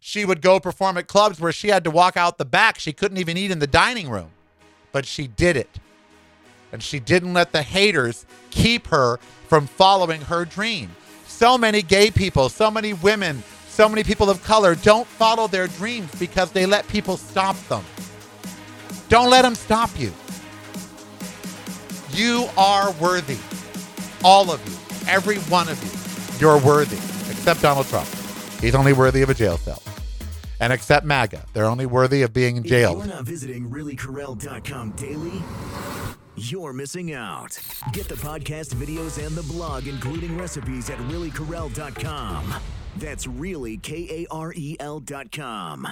She 0.00 0.24
would 0.24 0.40
go 0.40 0.60
perform 0.60 0.96
at 0.96 1.06
clubs 1.06 1.40
where 1.40 1.52
she 1.52 1.68
had 1.68 1.84
to 1.84 1.90
walk 1.90 2.16
out 2.16 2.38
the 2.38 2.44
back. 2.44 2.78
She 2.78 2.92
couldn't 2.92 3.18
even 3.18 3.36
eat 3.36 3.50
in 3.50 3.58
the 3.58 3.66
dining 3.66 4.08
room, 4.08 4.30
but 4.92 5.04
she 5.04 5.26
did 5.26 5.56
it. 5.56 5.78
And 6.72 6.82
she 6.82 7.00
didn't 7.00 7.34
let 7.34 7.52
the 7.52 7.62
haters 7.62 8.26
keep 8.50 8.88
her 8.88 9.18
from 9.48 9.66
following 9.66 10.20
her 10.22 10.44
dream. 10.44 10.90
So 11.26 11.56
many 11.58 11.82
gay 11.82 12.10
people, 12.10 12.48
so 12.48 12.70
many 12.70 12.92
women, 12.92 13.42
so 13.68 13.88
many 13.88 14.04
people 14.04 14.28
of 14.28 14.42
color 14.44 14.74
don't 14.74 15.06
follow 15.06 15.46
their 15.46 15.66
dreams 15.68 16.10
because 16.18 16.52
they 16.52 16.66
let 16.66 16.86
people 16.88 17.16
stop 17.16 17.56
them. 17.68 17.84
Don't 19.08 19.30
let 19.30 19.42
them 19.42 19.54
stop 19.54 19.90
you. 19.98 20.12
You 22.12 22.48
are 22.56 22.92
worthy. 22.92 23.38
All 24.24 24.50
of 24.50 24.60
you. 24.68 24.76
Every 25.10 25.36
one 25.36 25.68
of 25.68 25.82
you. 25.82 26.40
You're 26.40 26.58
worthy. 26.58 26.96
Except 27.30 27.62
Donald 27.62 27.86
Trump. 27.86 28.08
He's 28.60 28.74
only 28.74 28.92
worthy 28.92 29.22
of 29.22 29.30
a 29.30 29.34
jail 29.34 29.56
cell. 29.56 29.80
And 30.60 30.72
except 30.72 31.06
MAGA. 31.06 31.46
They're 31.52 31.66
only 31.66 31.86
worthy 31.86 32.22
of 32.22 32.32
being 32.32 32.56
in 32.56 32.64
jail. 32.64 32.98
If 33.00 33.06
you're 33.06 33.14
not 33.14 33.24
visiting 33.24 33.70
reallykarel.com 33.70 34.90
daily, 34.92 35.42
you're 36.36 36.72
missing 36.72 37.12
out. 37.14 37.58
Get 37.92 38.08
the 38.08 38.16
podcast, 38.16 38.74
videos, 38.74 39.24
and 39.24 39.36
the 39.36 39.42
blog, 39.42 39.86
including 39.86 40.36
recipes 40.36 40.90
at 40.90 40.98
reallykarel.com. 40.98 42.54
That's 42.96 43.26
really 43.26 43.76
K 43.78 44.08
A 44.10 44.26
R 44.34 44.52
E 44.56 44.76
L.com. 44.80 45.88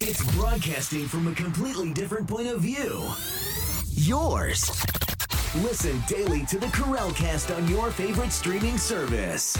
It's 0.00 0.24
broadcasting 0.34 1.06
from 1.06 1.26
a 1.28 1.34
completely 1.34 1.92
different 1.92 2.28
point 2.28 2.48
of 2.48 2.60
view. 2.60 3.02
Yours. 3.92 4.70
Listen 5.56 6.00
daily 6.06 6.46
to 6.46 6.58
the 6.58 6.68
Karel 6.68 7.10
Cast 7.10 7.50
on 7.50 7.66
your 7.68 7.90
favorite 7.90 8.32
streaming 8.32 8.78
service. 8.78 9.58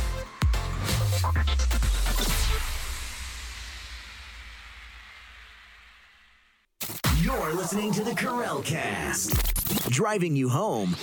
You're 7.51 7.59
listening 7.59 7.91
to 7.95 8.05
the 8.05 8.15
Karel 8.15 8.63
Cast, 8.63 9.91
driving 9.91 10.37
you 10.37 10.49
home 10.49 10.95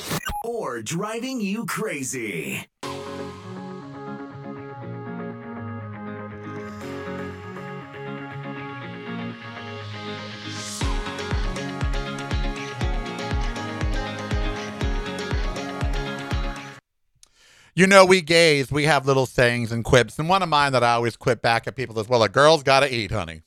or 0.46 0.82
driving 0.82 1.42
you 1.42 1.66
crazy. 1.66 2.66
You 17.76 17.88
know, 17.88 18.06
we 18.06 18.22
gays, 18.22 18.72
we 18.72 18.86
have 18.86 19.06
little 19.06 19.26
sayings 19.26 19.74
and 19.74 19.84
quips. 19.84 20.18
And 20.18 20.30
one 20.30 20.42
of 20.42 20.48
mine 20.48 20.72
that 20.72 20.82
I 20.82 20.94
always 20.94 21.18
quip 21.18 21.42
back 21.42 21.68
at 21.68 21.76
people 21.76 22.00
is, 22.00 22.08
well, 22.08 22.24
a 22.24 22.30
girl's 22.30 22.64
got 22.64 22.80
to 22.80 22.96
eat, 22.96 23.12
honey. 23.12 23.42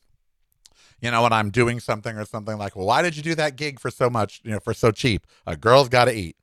You 1.00 1.10
know, 1.10 1.22
when 1.22 1.32
I'm 1.32 1.50
doing 1.50 1.80
something 1.80 2.16
or 2.16 2.24
something 2.24 2.58
like, 2.58 2.76
well, 2.76 2.86
why 2.86 3.02
did 3.02 3.16
you 3.16 3.22
do 3.22 3.34
that 3.36 3.56
gig 3.56 3.80
for 3.80 3.90
so 3.90 4.10
much, 4.10 4.40
you 4.44 4.50
know, 4.50 4.60
for 4.60 4.74
so 4.74 4.90
cheap? 4.90 5.26
A 5.46 5.56
girl's 5.56 5.88
got 5.88 6.06
to 6.06 6.12
eat. 6.12 6.36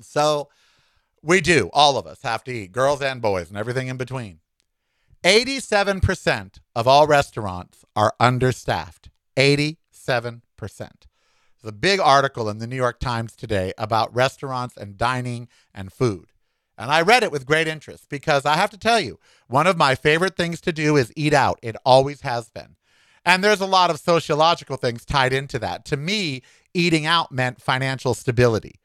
So 0.00 0.48
we 1.22 1.40
do. 1.40 1.70
All 1.72 1.96
of 1.96 2.06
us 2.06 2.22
have 2.22 2.44
to 2.44 2.52
eat, 2.52 2.72
girls 2.72 3.02
and 3.02 3.20
boys 3.20 3.48
and 3.48 3.58
everything 3.58 3.88
in 3.88 3.96
between. 3.96 4.38
87% 5.24 6.58
of 6.74 6.88
all 6.88 7.06
restaurants 7.06 7.84
are 7.94 8.14
understaffed. 8.18 9.10
87%. 9.36 9.76
There's 10.58 11.70
a 11.70 11.72
big 11.72 12.00
article 12.00 12.48
in 12.48 12.58
the 12.58 12.66
New 12.66 12.76
York 12.76 12.98
Times 12.98 13.36
today 13.36 13.72
about 13.78 14.14
restaurants 14.14 14.76
and 14.76 14.98
dining 14.98 15.48
and 15.72 15.92
food. 15.92 16.32
And 16.76 16.90
I 16.90 17.02
read 17.02 17.22
it 17.22 17.30
with 17.30 17.46
great 17.46 17.68
interest 17.68 18.08
because 18.08 18.44
I 18.44 18.56
have 18.56 18.70
to 18.70 18.78
tell 18.78 18.98
you, 18.98 19.20
one 19.46 19.68
of 19.68 19.76
my 19.76 19.94
favorite 19.94 20.36
things 20.36 20.60
to 20.62 20.72
do 20.72 20.96
is 20.96 21.12
eat 21.14 21.32
out. 21.32 21.60
It 21.62 21.76
always 21.84 22.22
has 22.22 22.50
been. 22.50 22.74
And 23.24 23.42
there's 23.42 23.60
a 23.60 23.66
lot 23.66 23.90
of 23.90 24.00
sociological 24.00 24.76
things 24.76 25.04
tied 25.04 25.32
into 25.32 25.58
that. 25.60 25.84
To 25.86 25.96
me, 25.96 26.42
eating 26.74 27.06
out 27.06 27.30
meant 27.30 27.60
financial 27.60 28.14
stability. 28.14 28.80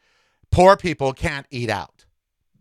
Poor 0.51 0.77
people 0.77 1.13
can't 1.13 1.47
eat 1.49 1.69
out. 1.69 2.05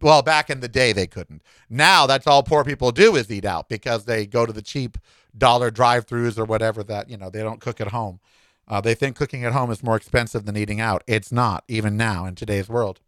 Well, 0.00 0.22
back 0.22 0.50
in 0.50 0.60
the 0.60 0.68
day, 0.68 0.92
they 0.92 1.06
couldn't. 1.06 1.42
Now, 1.70 2.06
that's 2.06 2.26
all 2.26 2.42
poor 2.42 2.64
people 2.64 2.92
do 2.92 3.16
is 3.16 3.30
eat 3.30 3.44
out 3.44 3.68
because 3.68 4.04
they 4.04 4.26
go 4.26 4.44
to 4.44 4.52
the 4.52 4.62
cheap 4.62 4.98
dollar 5.36 5.70
drive 5.70 6.06
throughs 6.06 6.38
or 6.38 6.44
whatever 6.44 6.82
that, 6.84 7.08
you 7.08 7.16
know, 7.16 7.30
they 7.30 7.42
don't 7.42 7.60
cook 7.60 7.80
at 7.80 7.88
home. 7.88 8.20
Uh, 8.68 8.80
they 8.80 8.94
think 8.94 9.16
cooking 9.16 9.44
at 9.44 9.52
home 9.52 9.70
is 9.70 9.82
more 9.82 9.96
expensive 9.96 10.44
than 10.44 10.56
eating 10.56 10.80
out. 10.80 11.04
It's 11.06 11.30
not, 11.30 11.64
even 11.68 11.96
now 11.96 12.26
in 12.26 12.34
today's 12.34 12.68
world. 12.68 13.00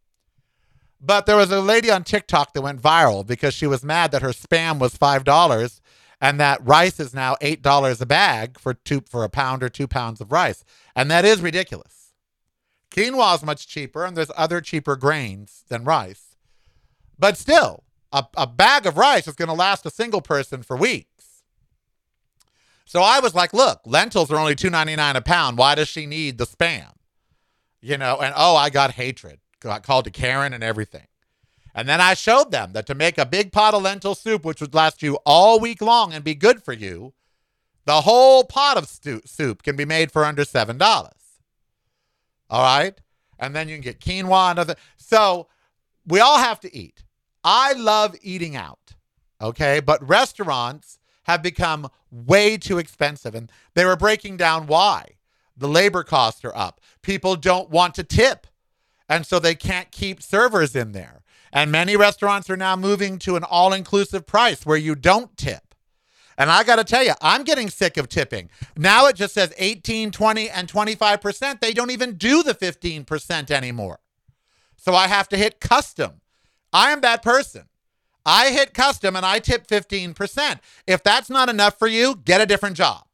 But 1.00 1.26
there 1.26 1.36
was 1.36 1.50
a 1.50 1.60
lady 1.60 1.90
on 1.90 2.04
TikTok 2.04 2.52
that 2.52 2.62
went 2.62 2.82
viral 2.82 3.26
because 3.26 3.54
she 3.54 3.66
was 3.66 3.84
mad 3.84 4.10
that 4.12 4.22
her 4.22 4.30
spam 4.30 4.78
was 4.78 4.96
five 4.96 5.24
dollars 5.24 5.80
and 6.20 6.38
that 6.40 6.66
rice 6.66 6.98
is 6.98 7.14
now 7.14 7.36
eight 7.40 7.62
dollars 7.62 8.00
a 8.00 8.06
bag 8.06 8.58
for 8.58 8.74
two 8.74 9.02
for 9.08 9.24
a 9.24 9.28
pound 9.28 9.62
or 9.62 9.68
two 9.68 9.86
pounds 9.86 10.20
of 10.20 10.32
rice. 10.32 10.64
And 10.94 11.10
that 11.10 11.24
is 11.24 11.40
ridiculous. 11.40 12.12
Quinoa 12.90 13.36
is 13.36 13.44
much 13.44 13.68
cheaper, 13.68 14.04
and 14.04 14.16
there's 14.16 14.30
other 14.36 14.60
cheaper 14.60 14.96
grains 14.96 15.64
than 15.68 15.84
rice. 15.84 16.36
But 17.18 17.36
still, 17.36 17.84
a, 18.12 18.24
a 18.36 18.46
bag 18.46 18.86
of 18.86 18.96
rice 18.96 19.28
is 19.28 19.34
going 19.34 19.48
to 19.48 19.54
last 19.54 19.84
a 19.84 19.90
single 19.90 20.22
person 20.22 20.62
for 20.62 20.76
weeks. 20.76 21.42
So 22.86 23.02
I 23.02 23.20
was 23.20 23.34
like, 23.34 23.52
look, 23.52 23.80
lentils 23.84 24.30
are 24.30 24.38
only 24.38 24.54
$2.99 24.54 25.16
a 25.16 25.20
pound. 25.20 25.58
Why 25.58 25.74
does 25.74 25.88
she 25.88 26.06
need 26.06 26.38
the 26.38 26.46
spam? 26.46 26.92
You 27.82 27.98
know, 27.98 28.18
and 28.18 28.32
oh, 28.34 28.56
I 28.56 28.70
got 28.70 28.92
hatred 28.92 29.40
got 29.60 29.82
called 29.82 30.04
to 30.04 30.10
Karen 30.10 30.52
and 30.52 30.62
everything. 30.62 31.06
And 31.74 31.88
then 31.88 32.00
I 32.00 32.14
showed 32.14 32.50
them 32.50 32.72
that 32.72 32.86
to 32.86 32.94
make 32.94 33.18
a 33.18 33.26
big 33.26 33.52
pot 33.52 33.74
of 33.74 33.82
lentil 33.82 34.14
soup, 34.14 34.44
which 34.44 34.60
would 34.60 34.74
last 34.74 35.02
you 35.02 35.18
all 35.24 35.60
week 35.60 35.80
long 35.80 36.12
and 36.12 36.24
be 36.24 36.34
good 36.34 36.62
for 36.62 36.72
you, 36.72 37.12
the 37.84 38.02
whole 38.02 38.44
pot 38.44 38.76
of 38.76 38.88
stu- 38.88 39.22
soup 39.24 39.62
can 39.62 39.76
be 39.76 39.84
made 39.84 40.12
for 40.12 40.24
under 40.24 40.44
$7. 40.44 41.10
All 42.50 42.62
right? 42.62 43.00
And 43.38 43.54
then 43.54 43.68
you 43.68 43.76
can 43.76 43.82
get 43.82 44.00
quinoa 44.00 44.50
and 44.50 44.58
other. 44.58 44.74
So 44.96 45.48
we 46.06 46.20
all 46.20 46.38
have 46.38 46.60
to 46.60 46.74
eat. 46.74 47.04
I 47.44 47.72
love 47.72 48.16
eating 48.22 48.56
out. 48.56 48.94
Okay? 49.40 49.80
But 49.80 50.06
restaurants 50.06 50.98
have 51.24 51.42
become 51.42 51.88
way 52.10 52.56
too 52.56 52.78
expensive. 52.78 53.34
And 53.34 53.50
they 53.74 53.84
were 53.84 53.96
breaking 53.96 54.36
down 54.36 54.66
why. 54.66 55.16
The 55.56 55.68
labor 55.68 56.02
costs 56.02 56.44
are 56.44 56.56
up. 56.56 56.80
People 57.02 57.36
don't 57.36 57.70
want 57.70 57.94
to 57.96 58.04
tip. 58.04 58.46
And 59.08 59.26
so 59.26 59.38
they 59.38 59.54
can't 59.54 59.90
keep 59.90 60.22
servers 60.22 60.76
in 60.76 60.92
there. 60.92 61.17
And 61.52 61.72
many 61.72 61.96
restaurants 61.96 62.50
are 62.50 62.56
now 62.56 62.76
moving 62.76 63.18
to 63.20 63.36
an 63.36 63.44
all 63.44 63.72
inclusive 63.72 64.26
price 64.26 64.66
where 64.66 64.76
you 64.76 64.94
don't 64.94 65.36
tip. 65.36 65.74
And 66.36 66.50
I 66.50 66.62
got 66.62 66.76
to 66.76 66.84
tell 66.84 67.02
you, 67.02 67.14
I'm 67.20 67.42
getting 67.42 67.68
sick 67.68 67.96
of 67.96 68.08
tipping. 68.08 68.48
Now 68.76 69.06
it 69.06 69.16
just 69.16 69.34
says 69.34 69.52
18, 69.58 70.12
20, 70.12 70.48
and 70.48 70.70
25%. 70.70 71.60
They 71.60 71.72
don't 71.72 71.90
even 71.90 72.14
do 72.14 72.44
the 72.44 72.54
15% 72.54 73.50
anymore. 73.50 73.98
So 74.76 74.94
I 74.94 75.08
have 75.08 75.28
to 75.30 75.36
hit 75.36 75.58
custom. 75.58 76.20
I 76.72 76.92
am 76.92 77.00
that 77.00 77.22
person. 77.22 77.64
I 78.24 78.50
hit 78.50 78.74
custom 78.74 79.16
and 79.16 79.26
I 79.26 79.40
tip 79.40 79.66
15%. 79.66 80.60
If 80.86 81.02
that's 81.02 81.28
not 81.28 81.48
enough 81.48 81.78
for 81.78 81.88
you, 81.88 82.14
get 82.14 82.40
a 82.40 82.46
different 82.46 82.76
job. 82.76 83.04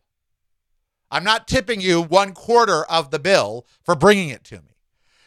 I'm 1.10 1.24
not 1.24 1.48
tipping 1.48 1.80
you 1.80 2.02
one 2.02 2.32
quarter 2.32 2.84
of 2.84 3.10
the 3.10 3.20
bill 3.20 3.66
for 3.84 3.94
bringing 3.94 4.28
it 4.28 4.44
to 4.44 4.56
me. 4.56 4.73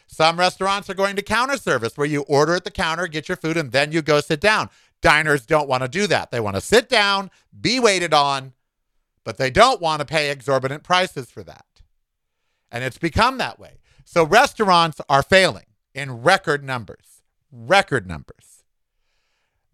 Some 0.08 0.38
restaurants 0.38 0.88
are 0.88 0.94
going 0.94 1.16
to 1.16 1.22
counter 1.22 1.58
service 1.58 1.96
where 1.96 2.06
you 2.06 2.22
order 2.22 2.54
at 2.54 2.64
the 2.64 2.70
counter, 2.70 3.06
get 3.06 3.28
your 3.28 3.36
food, 3.36 3.58
and 3.58 3.70
then 3.72 3.92
you 3.92 4.00
go 4.00 4.20
sit 4.20 4.40
down. 4.40 4.70
Diners 5.02 5.44
don't 5.46 5.68
want 5.68 5.82
to 5.82 5.88
do 5.88 6.06
that. 6.06 6.30
They 6.30 6.40
want 6.40 6.56
to 6.56 6.62
sit 6.62 6.88
down, 6.88 7.30
be 7.58 7.78
waited 7.78 8.14
on, 8.14 8.54
but 9.22 9.36
they 9.36 9.50
don't 9.50 9.82
want 9.82 10.00
to 10.00 10.06
pay 10.06 10.30
exorbitant 10.30 10.82
prices 10.82 11.30
for 11.30 11.44
that. 11.44 11.66
And 12.72 12.82
it's 12.82 12.98
become 12.98 13.36
that 13.38 13.60
way. 13.60 13.80
So 14.04 14.24
restaurants 14.24 14.98
are 15.10 15.22
failing 15.22 15.66
in 15.94 16.22
record 16.22 16.64
numbers, 16.64 17.22
record 17.52 18.06
numbers. 18.06 18.64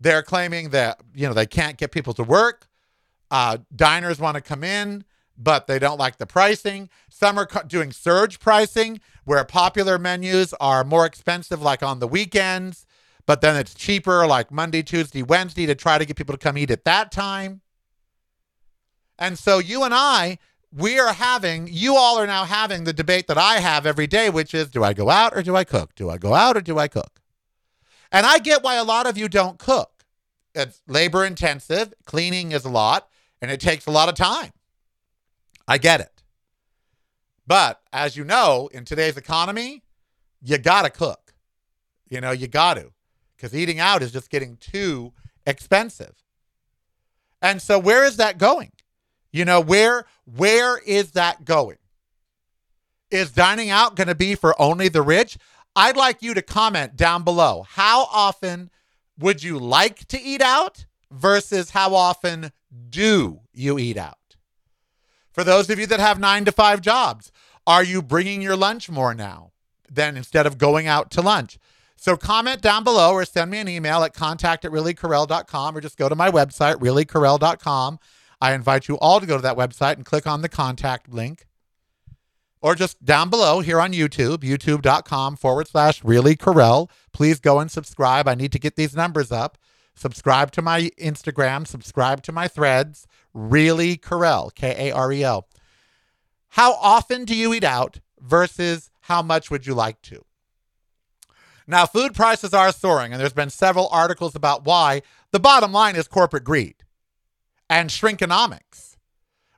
They're 0.00 0.22
claiming 0.22 0.70
that, 0.70 1.00
you 1.14 1.28
know, 1.28 1.32
they 1.32 1.46
can't 1.46 1.78
get 1.78 1.92
people 1.92 2.12
to 2.14 2.24
work. 2.24 2.66
Uh, 3.30 3.58
diners 3.74 4.18
want 4.18 4.34
to 4.34 4.40
come 4.40 4.64
in 4.64 5.04
but 5.36 5.66
they 5.66 5.78
don't 5.78 5.98
like 5.98 6.18
the 6.18 6.26
pricing. 6.26 6.88
Some 7.10 7.38
are 7.38 7.48
doing 7.66 7.92
surge 7.92 8.40
pricing 8.40 9.00
where 9.24 9.44
popular 9.44 9.98
menus 9.98 10.54
are 10.60 10.84
more 10.84 11.06
expensive, 11.06 11.62
like 11.62 11.82
on 11.82 11.98
the 11.98 12.08
weekends, 12.08 12.86
but 13.26 13.40
then 13.40 13.56
it's 13.56 13.74
cheaper, 13.74 14.26
like 14.26 14.50
Monday, 14.50 14.82
Tuesday, 14.82 15.22
Wednesday, 15.22 15.66
to 15.66 15.74
try 15.74 15.98
to 15.98 16.04
get 16.04 16.16
people 16.16 16.34
to 16.34 16.38
come 16.38 16.58
eat 16.58 16.70
at 16.70 16.84
that 16.84 17.10
time. 17.10 17.62
And 19.18 19.38
so 19.38 19.58
you 19.58 19.84
and 19.84 19.94
I, 19.94 20.38
we 20.72 20.98
are 20.98 21.12
having, 21.12 21.68
you 21.70 21.96
all 21.96 22.18
are 22.18 22.26
now 22.26 22.44
having 22.44 22.84
the 22.84 22.92
debate 22.92 23.28
that 23.28 23.38
I 23.38 23.60
have 23.60 23.86
every 23.86 24.06
day, 24.06 24.28
which 24.28 24.52
is 24.52 24.68
do 24.68 24.82
I 24.82 24.92
go 24.92 25.08
out 25.08 25.36
or 25.36 25.42
do 25.42 25.56
I 25.56 25.64
cook? 25.64 25.94
Do 25.94 26.10
I 26.10 26.18
go 26.18 26.34
out 26.34 26.56
or 26.56 26.60
do 26.60 26.78
I 26.78 26.88
cook? 26.88 27.20
And 28.10 28.26
I 28.26 28.38
get 28.38 28.62
why 28.62 28.74
a 28.74 28.84
lot 28.84 29.06
of 29.06 29.16
you 29.16 29.28
don't 29.28 29.58
cook. 29.58 30.04
It's 30.54 30.82
labor 30.86 31.24
intensive, 31.24 31.94
cleaning 32.04 32.52
is 32.52 32.64
a 32.64 32.70
lot 32.70 33.08
and 33.40 33.50
it 33.50 33.60
takes 33.60 33.86
a 33.86 33.90
lot 33.90 34.08
of 34.08 34.14
time. 34.14 34.52
I 35.66 35.78
get 35.78 36.00
it. 36.00 36.13
But 37.46 37.80
as 37.92 38.16
you 38.16 38.24
know, 38.24 38.68
in 38.72 38.84
today's 38.84 39.16
economy, 39.16 39.82
you 40.42 40.58
got 40.58 40.82
to 40.82 40.90
cook. 40.90 41.34
You 42.08 42.20
know, 42.20 42.30
you 42.30 42.46
got 42.46 42.74
to 42.74 42.92
because 43.36 43.54
eating 43.54 43.80
out 43.80 44.02
is 44.02 44.12
just 44.12 44.30
getting 44.30 44.56
too 44.56 45.12
expensive. 45.46 46.14
And 47.42 47.60
so 47.60 47.78
where 47.78 48.04
is 48.04 48.16
that 48.16 48.38
going? 48.38 48.72
You 49.32 49.44
know, 49.44 49.60
where 49.60 50.06
where 50.24 50.78
is 50.78 51.12
that 51.12 51.44
going? 51.44 51.78
Is 53.10 53.32
dining 53.32 53.70
out 53.70 53.96
going 53.96 54.08
to 54.08 54.14
be 54.14 54.34
for 54.34 54.60
only 54.60 54.88
the 54.88 55.02
rich? 55.02 55.36
I'd 55.76 55.96
like 55.96 56.22
you 56.22 56.34
to 56.34 56.42
comment 56.42 56.96
down 56.96 57.24
below. 57.24 57.66
How 57.68 58.04
often 58.12 58.70
would 59.18 59.42
you 59.42 59.58
like 59.58 60.06
to 60.08 60.20
eat 60.20 60.40
out 60.40 60.86
versus 61.10 61.70
how 61.70 61.94
often 61.94 62.52
do 62.90 63.40
you 63.52 63.78
eat 63.78 63.96
out? 63.96 64.36
For 65.32 65.42
those 65.42 65.68
of 65.68 65.80
you 65.80 65.86
that 65.86 66.00
have 66.00 66.20
9 66.20 66.44
to 66.44 66.52
5 66.52 66.80
jobs, 66.80 67.32
are 67.66 67.84
you 67.84 68.02
bringing 68.02 68.42
your 68.42 68.56
lunch 68.56 68.90
more 68.90 69.14
now 69.14 69.52
than 69.90 70.16
instead 70.16 70.46
of 70.46 70.58
going 70.58 70.86
out 70.86 71.10
to 71.12 71.22
lunch? 71.22 71.58
So 71.96 72.16
comment 72.16 72.60
down 72.60 72.84
below 72.84 73.12
or 73.12 73.24
send 73.24 73.50
me 73.50 73.58
an 73.58 73.68
email 73.68 74.02
at 74.02 74.12
contact 74.12 74.64
at 74.64 74.72
reallykarel.com 74.72 75.76
or 75.76 75.80
just 75.80 75.96
go 75.96 76.08
to 76.08 76.14
my 76.14 76.30
website, 76.30 76.76
reallykarel.com. 76.76 77.98
I 78.40 78.52
invite 78.52 78.88
you 78.88 78.98
all 78.98 79.20
to 79.20 79.26
go 79.26 79.36
to 79.36 79.42
that 79.42 79.56
website 79.56 79.94
and 79.94 80.04
click 80.04 80.26
on 80.26 80.42
the 80.42 80.48
contact 80.48 81.10
link. 81.12 81.46
Or 82.60 82.74
just 82.74 83.04
down 83.04 83.30
below 83.30 83.60
here 83.60 83.80
on 83.80 83.92
YouTube, 83.92 84.38
youtube.com 84.38 85.36
forward 85.36 85.68
slash 85.68 86.02
really 86.04 86.34
Karel. 86.34 86.90
Please 87.12 87.40
go 87.40 87.60
and 87.60 87.70
subscribe. 87.70 88.26
I 88.26 88.34
need 88.34 88.52
to 88.52 88.58
get 88.58 88.76
these 88.76 88.96
numbers 88.96 89.30
up. 89.30 89.58
Subscribe 89.94 90.50
to 90.52 90.62
my 90.62 90.90
Instagram, 90.98 91.66
subscribe 91.66 92.22
to 92.22 92.32
my 92.32 92.48
threads, 92.48 93.06
really 93.32 93.96
Karel, 93.96 94.50
K 94.54 94.88
A 94.88 94.92
R 94.92 95.12
E 95.12 95.22
L. 95.22 95.46
How 96.54 96.74
often 96.74 97.24
do 97.24 97.34
you 97.34 97.52
eat 97.52 97.64
out 97.64 97.98
versus 98.20 98.88
how 99.00 99.22
much 99.22 99.50
would 99.50 99.66
you 99.66 99.74
like 99.74 100.00
to? 100.02 100.24
Now, 101.66 101.84
food 101.84 102.14
prices 102.14 102.54
are 102.54 102.70
soaring, 102.70 103.10
and 103.10 103.20
there's 103.20 103.32
been 103.32 103.50
several 103.50 103.88
articles 103.90 104.36
about 104.36 104.64
why. 104.64 105.02
The 105.32 105.40
bottom 105.40 105.72
line 105.72 105.96
is 105.96 106.06
corporate 106.06 106.44
greed 106.44 106.76
and 107.68 107.90
shrinkonomics, 107.90 108.94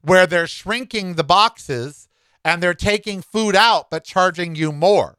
where 0.01 0.27
they're 0.27 0.47
shrinking 0.47 1.17
the 1.17 1.23
boxes 1.23 2.09
and 2.43 2.63
they're 2.63 2.73
taking 2.73 3.21
food 3.21 3.55
out 3.55 3.91
but 3.91 4.03
charging 4.03 4.55
you 4.55 4.73
more. 4.73 5.19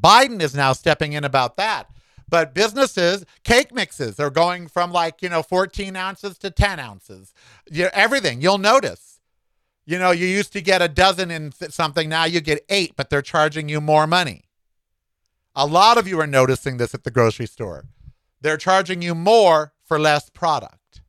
Biden 0.00 0.40
is 0.40 0.54
now 0.54 0.72
stepping 0.72 1.14
in 1.14 1.24
about 1.24 1.56
that. 1.56 1.88
But 2.28 2.54
businesses, 2.54 3.24
cake 3.42 3.74
mixes 3.74 4.20
are 4.20 4.30
going 4.30 4.68
from 4.68 4.92
like, 4.92 5.20
you 5.20 5.28
know, 5.28 5.42
14 5.42 5.96
ounces 5.96 6.38
to 6.38 6.50
10 6.52 6.78
ounces. 6.78 7.34
You, 7.68 7.88
everything, 7.92 8.40
you'll 8.40 8.58
notice. 8.58 9.13
You 9.86 9.98
know, 9.98 10.12
you 10.12 10.26
used 10.26 10.52
to 10.54 10.62
get 10.62 10.80
a 10.80 10.88
dozen 10.88 11.30
in 11.30 11.52
something, 11.52 12.08
now 12.08 12.24
you 12.24 12.40
get 12.40 12.64
eight, 12.68 12.94
but 12.96 13.10
they're 13.10 13.22
charging 13.22 13.68
you 13.68 13.80
more 13.80 14.06
money. 14.06 14.44
A 15.54 15.66
lot 15.66 15.98
of 15.98 16.08
you 16.08 16.18
are 16.20 16.26
noticing 16.26 16.78
this 16.78 16.94
at 16.94 17.04
the 17.04 17.10
grocery 17.10 17.46
store. 17.46 17.84
They're 18.40 18.56
charging 18.56 19.02
you 19.02 19.14
more 19.14 19.72
for 19.84 19.98
less 19.98 20.30
product. 20.30 21.02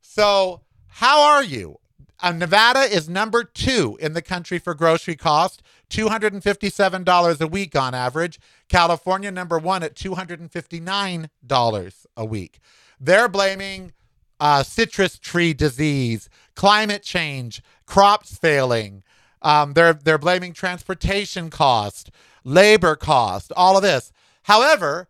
So, 0.00 0.62
how 0.86 1.22
are 1.22 1.44
you? 1.44 1.78
Uh, 2.20 2.32
Nevada 2.32 2.80
is 2.80 3.08
number 3.08 3.42
two 3.42 3.98
in 4.00 4.12
the 4.12 4.22
country 4.22 4.58
for 4.58 4.74
grocery 4.74 5.16
cost, 5.16 5.62
$257 5.90 7.40
a 7.40 7.46
week 7.46 7.74
on 7.74 7.94
average. 7.94 8.38
California, 8.68 9.30
number 9.30 9.58
one 9.58 9.82
at 9.82 9.94
$259 9.94 12.06
a 12.16 12.24
week. 12.24 12.58
They're 13.00 13.28
blaming 13.28 13.92
uh, 14.40 14.62
citrus 14.62 15.18
tree 15.18 15.52
disease, 15.52 16.28
climate 16.54 17.02
change, 17.02 17.62
crops 17.86 18.36
failing. 18.36 19.02
Um, 19.40 19.72
they're, 19.72 19.92
they're 19.94 20.18
blaming 20.18 20.52
transportation 20.52 21.50
cost 21.50 22.10
labor 22.44 22.96
cost, 22.96 23.52
all 23.56 23.76
of 23.76 23.82
this. 23.82 24.12
However, 24.44 25.08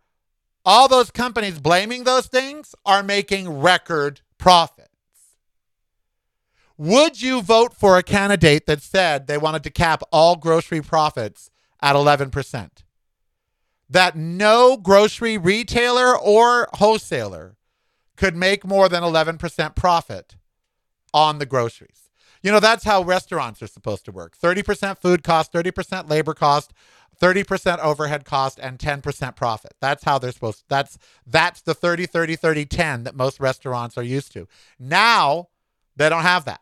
all 0.65 0.87
those 0.87 1.11
companies 1.11 1.59
blaming 1.59 2.03
those 2.03 2.27
things 2.27 2.75
are 2.85 3.03
making 3.03 3.49
record 3.49 4.21
profits. 4.37 4.89
Would 6.77 7.21
you 7.21 7.41
vote 7.41 7.73
for 7.73 7.97
a 7.97 8.03
candidate 8.03 8.65
that 8.65 8.81
said 8.81 9.27
they 9.27 9.37
wanted 9.37 9.63
to 9.63 9.69
cap 9.69 10.03
all 10.11 10.35
grocery 10.35 10.81
profits 10.81 11.49
at 11.81 11.95
11%? 11.95 12.69
That 13.89 14.15
no 14.15 14.77
grocery 14.77 15.37
retailer 15.37 16.17
or 16.17 16.67
wholesaler 16.73 17.57
could 18.15 18.35
make 18.35 18.65
more 18.65 18.89
than 18.89 19.03
11% 19.03 19.75
profit 19.75 20.35
on 21.13 21.39
the 21.39 21.45
groceries. 21.45 22.09
You 22.41 22.51
know, 22.51 22.59
that's 22.59 22.83
how 22.83 23.01
restaurants 23.01 23.61
are 23.61 23.67
supposed 23.67 24.05
to 24.05 24.11
work 24.11 24.37
30% 24.37 24.99
food 24.99 25.23
cost, 25.23 25.53
30% 25.53 26.09
labor 26.09 26.33
cost, 26.33 26.73
30% 27.21 27.79
overhead 27.79 28.25
cost 28.25 28.59
and 28.61 28.77
10% 28.77 29.35
profit. 29.35 29.73
That's 29.79 30.03
how 30.03 30.19
they're 30.19 30.31
supposed 30.31 30.59
to, 30.59 30.65
that's 30.67 30.97
that's 31.25 31.61
the 31.61 31.73
30 31.73 32.05
30 32.05 32.35
30 32.35 32.65
10 32.65 33.03
that 33.03 33.15
most 33.15 33.39
restaurants 33.39 33.97
are 33.97 34.03
used 34.03 34.33
to. 34.33 34.47
Now, 34.77 35.49
they 35.95 36.09
don't 36.09 36.23
have 36.23 36.45
that. 36.45 36.61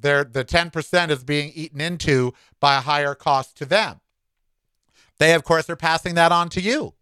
They're, 0.00 0.24
the 0.24 0.44
10% 0.44 1.10
is 1.10 1.24
being 1.24 1.52
eaten 1.54 1.80
into 1.80 2.32
by 2.60 2.78
a 2.78 2.80
higher 2.80 3.14
cost 3.14 3.56
to 3.58 3.66
them. 3.66 4.00
They 5.18 5.34
of 5.34 5.44
course 5.44 5.68
are 5.68 5.76
passing 5.76 6.14
that 6.14 6.32
on 6.32 6.48
to 6.50 6.60
you. 6.60 6.94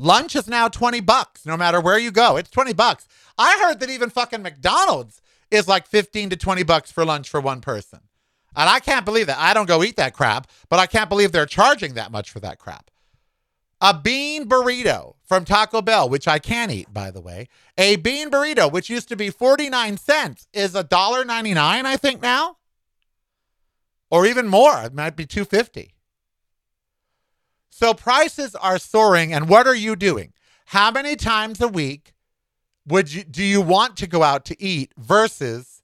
Lunch 0.00 0.34
is 0.34 0.48
now 0.48 0.66
20 0.66 1.00
bucks 1.00 1.44
no 1.44 1.58
matter 1.58 1.78
where 1.78 1.98
you 1.98 2.10
go. 2.10 2.36
It's 2.38 2.48
20 2.48 2.72
bucks. 2.72 3.06
I 3.36 3.58
heard 3.62 3.80
that 3.80 3.90
even 3.90 4.08
fucking 4.08 4.40
McDonald's 4.40 5.20
is 5.50 5.68
like 5.68 5.86
15 5.86 6.30
to 6.30 6.36
20 6.36 6.62
bucks 6.62 6.90
for 6.90 7.04
lunch 7.04 7.28
for 7.28 7.38
one 7.38 7.60
person. 7.60 8.00
And 8.56 8.68
I 8.70 8.80
can't 8.80 9.04
believe 9.04 9.26
that. 9.26 9.38
I 9.38 9.52
don't 9.52 9.68
go 9.68 9.84
eat 9.84 9.96
that 9.96 10.14
crap, 10.14 10.46
but 10.70 10.78
I 10.78 10.86
can't 10.86 11.10
believe 11.10 11.32
they're 11.32 11.44
charging 11.44 11.94
that 11.94 12.10
much 12.10 12.30
for 12.30 12.40
that 12.40 12.58
crap. 12.58 12.90
A 13.82 13.92
bean 13.92 14.48
burrito 14.48 15.16
from 15.22 15.44
Taco 15.44 15.82
Bell, 15.82 16.08
which 16.08 16.26
I 16.26 16.38
can 16.38 16.70
eat, 16.70 16.92
by 16.94 17.10
the 17.10 17.20
way. 17.20 17.48
A 17.76 17.96
bean 17.96 18.30
burrito, 18.30 18.72
which 18.72 18.88
used 18.88 19.08
to 19.08 19.16
be 19.16 19.28
49 19.28 19.98
cents, 19.98 20.48
is 20.54 20.72
$1.99, 20.72 21.58
I 21.58 21.96
think 21.98 22.22
now. 22.22 22.56
Or 24.10 24.24
even 24.24 24.48
more. 24.48 24.82
It 24.82 24.94
might 24.94 25.14
be 25.14 25.26
250. 25.26 25.94
So 27.70 27.94
prices 27.94 28.54
are 28.54 28.78
soaring, 28.78 29.32
and 29.32 29.48
what 29.48 29.66
are 29.66 29.74
you 29.74 29.96
doing? 29.96 30.32
How 30.66 30.90
many 30.90 31.16
times 31.16 31.60
a 31.60 31.68
week 31.68 32.12
would 32.86 33.12
you 33.12 33.24
do 33.24 33.42
you 33.42 33.60
want 33.60 33.96
to 33.98 34.06
go 34.06 34.22
out 34.22 34.44
to 34.46 34.62
eat 34.62 34.92
versus 34.98 35.82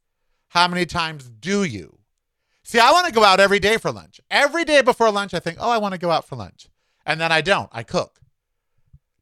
how 0.49 0.68
many 0.68 0.87
times 0.87 1.31
do 1.31 1.64
you? 1.64 1.99
See, 2.62 2.81
I 2.81 2.90
want 2.90 3.07
to 3.07 3.12
go 3.12 3.22
out 3.22 3.38
every 3.38 3.61
day 3.61 3.77
for 3.77 3.92
lunch. 3.92 4.20
Every 4.31 4.64
day 4.64 4.83
before 4.83 5.11
lunch, 5.12 5.35
I 5.35 5.38
think, 5.38 5.59
oh, 5.61 5.70
I 5.70 5.79
want 5.79 5.94
to 5.94 6.01
go 6.01 6.11
out 6.11 6.27
for 6.27 6.35
lunch. 6.35 6.68
And 7.05 7.20
then 7.20 7.31
I 7.31 7.40
don't. 7.40 7.68
I 7.72 7.85
cook 7.85 8.18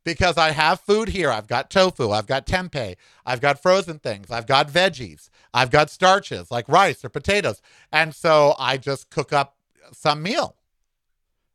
because 0.05 0.37
I 0.37 0.53
have 0.53 0.81
food 0.81 1.09
here. 1.09 1.31
I've 1.31 1.47
got 1.47 1.71
tofu, 1.71 2.11
I've 2.11 2.27
got 2.27 2.47
tempeh, 2.47 2.97
I've 3.27 3.41
got 3.41 3.61
frozen 3.61 3.99
things, 3.99 4.31
I've 4.31 4.47
got 4.47 4.69
veggies, 4.69 5.29
I've 5.53 5.71
got 5.71 5.91
starches 5.91 6.51
like 6.51 6.69
rice 6.69 7.05
or 7.05 7.09
potatoes. 7.09 7.61
And 7.93 8.15
so 8.15 8.55
I 8.59 8.77
just 8.77 9.11
cook 9.11 9.33
up 9.33 9.57
some 9.93 10.23
meal, 10.23 10.57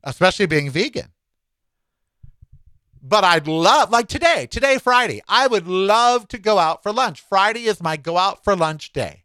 especially 0.04 0.46
being 0.46 0.70
vegan. 0.70 1.10
But 3.02 3.24
I'd 3.24 3.48
love, 3.48 3.92
like 3.92 4.08
today, 4.08 4.46
today, 4.46 4.78
Friday, 4.78 5.22
I 5.28 5.48
would 5.48 5.68
love 5.68 6.28
to 6.30 6.38
go 6.38 6.58
out 6.58 6.84
for 6.84 6.92
lunch. 6.92 7.22
Friday 7.22 7.66
is 7.66 7.82
my 7.82 7.96
go 7.98 8.18
out 8.18 8.44
for 8.44 8.56
lunch 8.56 8.92
day. 8.92 9.24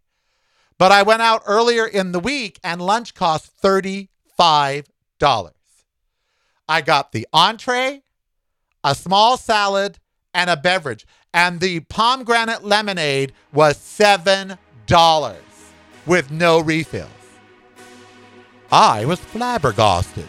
But 0.78 0.92
I 0.92 1.02
went 1.02 1.22
out 1.22 1.42
earlier 1.46 1.86
in 1.86 2.12
the 2.12 2.20
week 2.20 2.60
and 2.62 2.80
lunch 2.80 3.14
cost 3.14 3.50
$35. 3.60 4.08
I 6.68 6.80
got 6.80 7.12
the 7.12 7.26
entree, 7.32 8.02
a 8.82 8.94
small 8.94 9.36
salad, 9.36 9.98
and 10.32 10.48
a 10.50 10.56
beverage. 10.56 11.06
And 11.32 11.60
the 11.60 11.80
pomegranate 11.80 12.64
lemonade 12.64 13.32
was 13.52 13.76
$7 13.76 14.58
with 16.06 16.30
no 16.30 16.60
refills. 16.60 17.10
I 18.70 19.04
was 19.04 19.20
flabbergasted. 19.20 20.28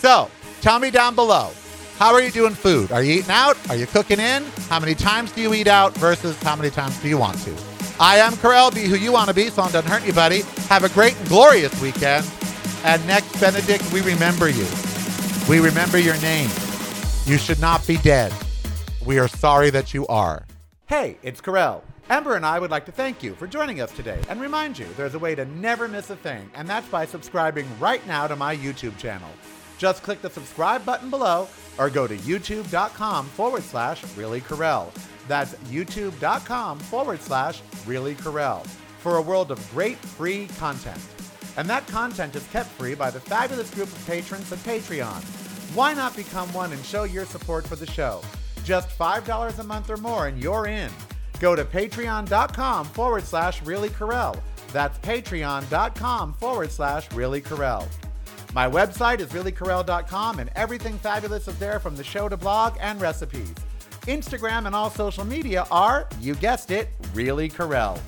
So 0.00 0.30
tell 0.62 0.78
me 0.78 0.90
down 0.90 1.14
below 1.14 1.50
how 1.98 2.14
are 2.14 2.22
you 2.22 2.30
doing 2.30 2.54
food? 2.54 2.90
Are 2.90 3.02
you 3.02 3.18
eating 3.18 3.30
out? 3.30 3.58
Are 3.68 3.76
you 3.76 3.86
cooking 3.86 4.18
in? 4.18 4.44
How 4.70 4.80
many 4.80 4.94
times 4.94 5.30
do 5.32 5.42
you 5.42 5.52
eat 5.52 5.66
out 5.66 5.94
versus 5.98 6.42
how 6.42 6.56
many 6.56 6.70
times 6.70 6.98
do 7.02 7.08
you 7.08 7.18
want 7.18 7.36
to? 7.40 7.54
I 8.00 8.16
am 8.16 8.34
Karel. 8.38 8.70
Be 8.70 8.84
who 8.84 8.96
you 8.96 9.12
want 9.12 9.28
to 9.28 9.34
be, 9.34 9.50
so 9.50 9.62
it 9.66 9.72
doesn't 9.72 9.90
hurt 9.90 10.02
anybody. 10.02 10.40
Have 10.70 10.84
a 10.84 10.88
great 10.88 11.14
and 11.18 11.28
glorious 11.28 11.78
weekend. 11.82 12.26
And 12.84 13.06
Nex 13.06 13.38
Benedict, 13.38 13.92
we 13.92 14.00
remember 14.00 14.48
you. 14.48 14.66
We 15.46 15.60
remember 15.60 15.98
your 15.98 16.18
name. 16.22 16.48
You 17.26 17.36
should 17.36 17.60
not 17.60 17.86
be 17.86 17.98
dead. 17.98 18.32
We 19.04 19.18
are 19.18 19.28
sorry 19.28 19.68
that 19.68 19.92
you 19.92 20.06
are. 20.06 20.46
Hey, 20.86 21.18
it's 21.22 21.42
Karel. 21.42 21.84
Ember 22.08 22.36
and 22.36 22.46
I 22.46 22.58
would 22.58 22.70
like 22.70 22.86
to 22.86 22.92
thank 22.92 23.22
you 23.22 23.34
for 23.34 23.46
joining 23.46 23.82
us 23.82 23.92
today 23.92 24.20
and 24.30 24.40
remind 24.40 24.78
you 24.78 24.86
there's 24.96 25.14
a 25.14 25.18
way 25.18 25.34
to 25.34 25.44
never 25.44 25.86
miss 25.86 26.08
a 26.08 26.16
thing, 26.16 26.50
and 26.54 26.66
that's 26.66 26.88
by 26.88 27.04
subscribing 27.04 27.66
right 27.78 28.04
now 28.06 28.26
to 28.26 28.34
my 28.34 28.56
YouTube 28.56 28.96
channel. 28.96 29.28
Just 29.80 30.02
click 30.02 30.20
the 30.20 30.28
subscribe 30.28 30.84
button 30.84 31.08
below 31.08 31.48
or 31.78 31.88
go 31.88 32.06
to 32.06 32.14
youtube.com 32.18 33.24
forward 33.28 33.62
slash 33.62 34.04
really 34.14 34.42
Karel. 34.42 34.92
That's 35.26 35.54
youtube.com 35.70 36.78
forward 36.80 37.22
slash 37.22 37.62
Really 37.86 38.14
Karel 38.14 38.58
for 38.98 39.16
a 39.16 39.22
world 39.22 39.50
of 39.50 39.70
great 39.70 39.96
free 39.96 40.48
content. 40.58 41.00
And 41.56 41.66
that 41.70 41.86
content 41.86 42.36
is 42.36 42.46
kept 42.48 42.68
free 42.68 42.94
by 42.94 43.10
the 43.10 43.20
fabulous 43.20 43.72
group 43.72 43.88
of 43.88 44.06
patrons 44.06 44.52
at 44.52 44.58
Patreon. 44.58 45.22
Why 45.74 45.94
not 45.94 46.14
become 46.14 46.52
one 46.52 46.74
and 46.74 46.84
show 46.84 47.04
your 47.04 47.24
support 47.24 47.66
for 47.66 47.76
the 47.76 47.86
show? 47.86 48.20
Just 48.64 48.90
$5 48.90 49.58
a 49.58 49.64
month 49.64 49.88
or 49.88 49.96
more 49.96 50.26
and 50.26 50.42
you're 50.42 50.66
in. 50.66 50.90
Go 51.38 51.56
to 51.56 51.64
patreon.com 51.64 52.84
forward 52.84 53.24
slash 53.24 53.62
Really 53.62 53.88
Karel. 53.88 54.36
That's 54.74 54.98
patreon.com 54.98 56.34
forward 56.34 56.70
slash 56.70 57.10
Really 57.12 57.40
Karel. 57.40 57.88
My 58.52 58.68
website 58.68 59.20
is 59.20 59.28
reallykarel.com 59.28 60.40
and 60.40 60.50
everything 60.56 60.98
fabulous 60.98 61.46
is 61.46 61.56
there 61.58 61.78
from 61.78 61.94
the 61.94 62.02
show 62.02 62.28
to 62.28 62.36
blog 62.36 62.76
and 62.80 63.00
recipes. 63.00 63.54
Instagram 64.02 64.66
and 64.66 64.74
all 64.74 64.90
social 64.90 65.24
media 65.24 65.66
are, 65.70 66.08
you 66.20 66.34
guessed 66.34 66.72
it, 66.72 66.88
Really 67.14 67.48
Karel. 67.48 68.00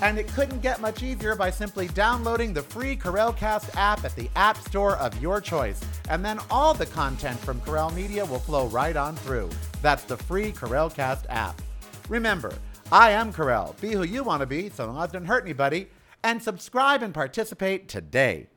And 0.00 0.16
it 0.16 0.28
couldn't 0.28 0.60
get 0.60 0.80
much 0.80 1.02
easier 1.02 1.34
by 1.34 1.50
simply 1.50 1.88
downloading 1.88 2.54
the 2.54 2.62
free 2.62 2.94
Karel 2.94 3.32
Cast 3.32 3.76
app 3.76 4.04
at 4.04 4.14
the 4.14 4.30
App 4.36 4.58
Store 4.58 4.96
of 4.98 5.20
your 5.20 5.40
choice. 5.40 5.80
And 6.08 6.24
then 6.24 6.38
all 6.50 6.72
the 6.72 6.86
content 6.86 7.38
from 7.40 7.60
Karel 7.62 7.90
Media 7.90 8.24
will 8.24 8.38
flow 8.38 8.68
right 8.68 8.96
on 8.96 9.16
through. 9.16 9.50
That's 9.82 10.04
the 10.04 10.16
free 10.16 10.52
Karel 10.52 10.88
Cast 10.88 11.26
app. 11.28 11.60
Remember, 12.08 12.54
I 12.92 13.10
am 13.10 13.32
Karel. 13.32 13.74
Be 13.80 13.92
who 13.92 14.04
you 14.04 14.22
want 14.22 14.40
to 14.40 14.46
be 14.46 14.70
so 14.70 14.86
long 14.86 15.02
as 15.02 15.10
it 15.10 15.14
doesn't 15.14 15.26
hurt 15.26 15.44
anybody. 15.44 15.88
And 16.22 16.40
subscribe 16.40 17.02
and 17.02 17.12
participate 17.12 17.88
today. 17.88 18.49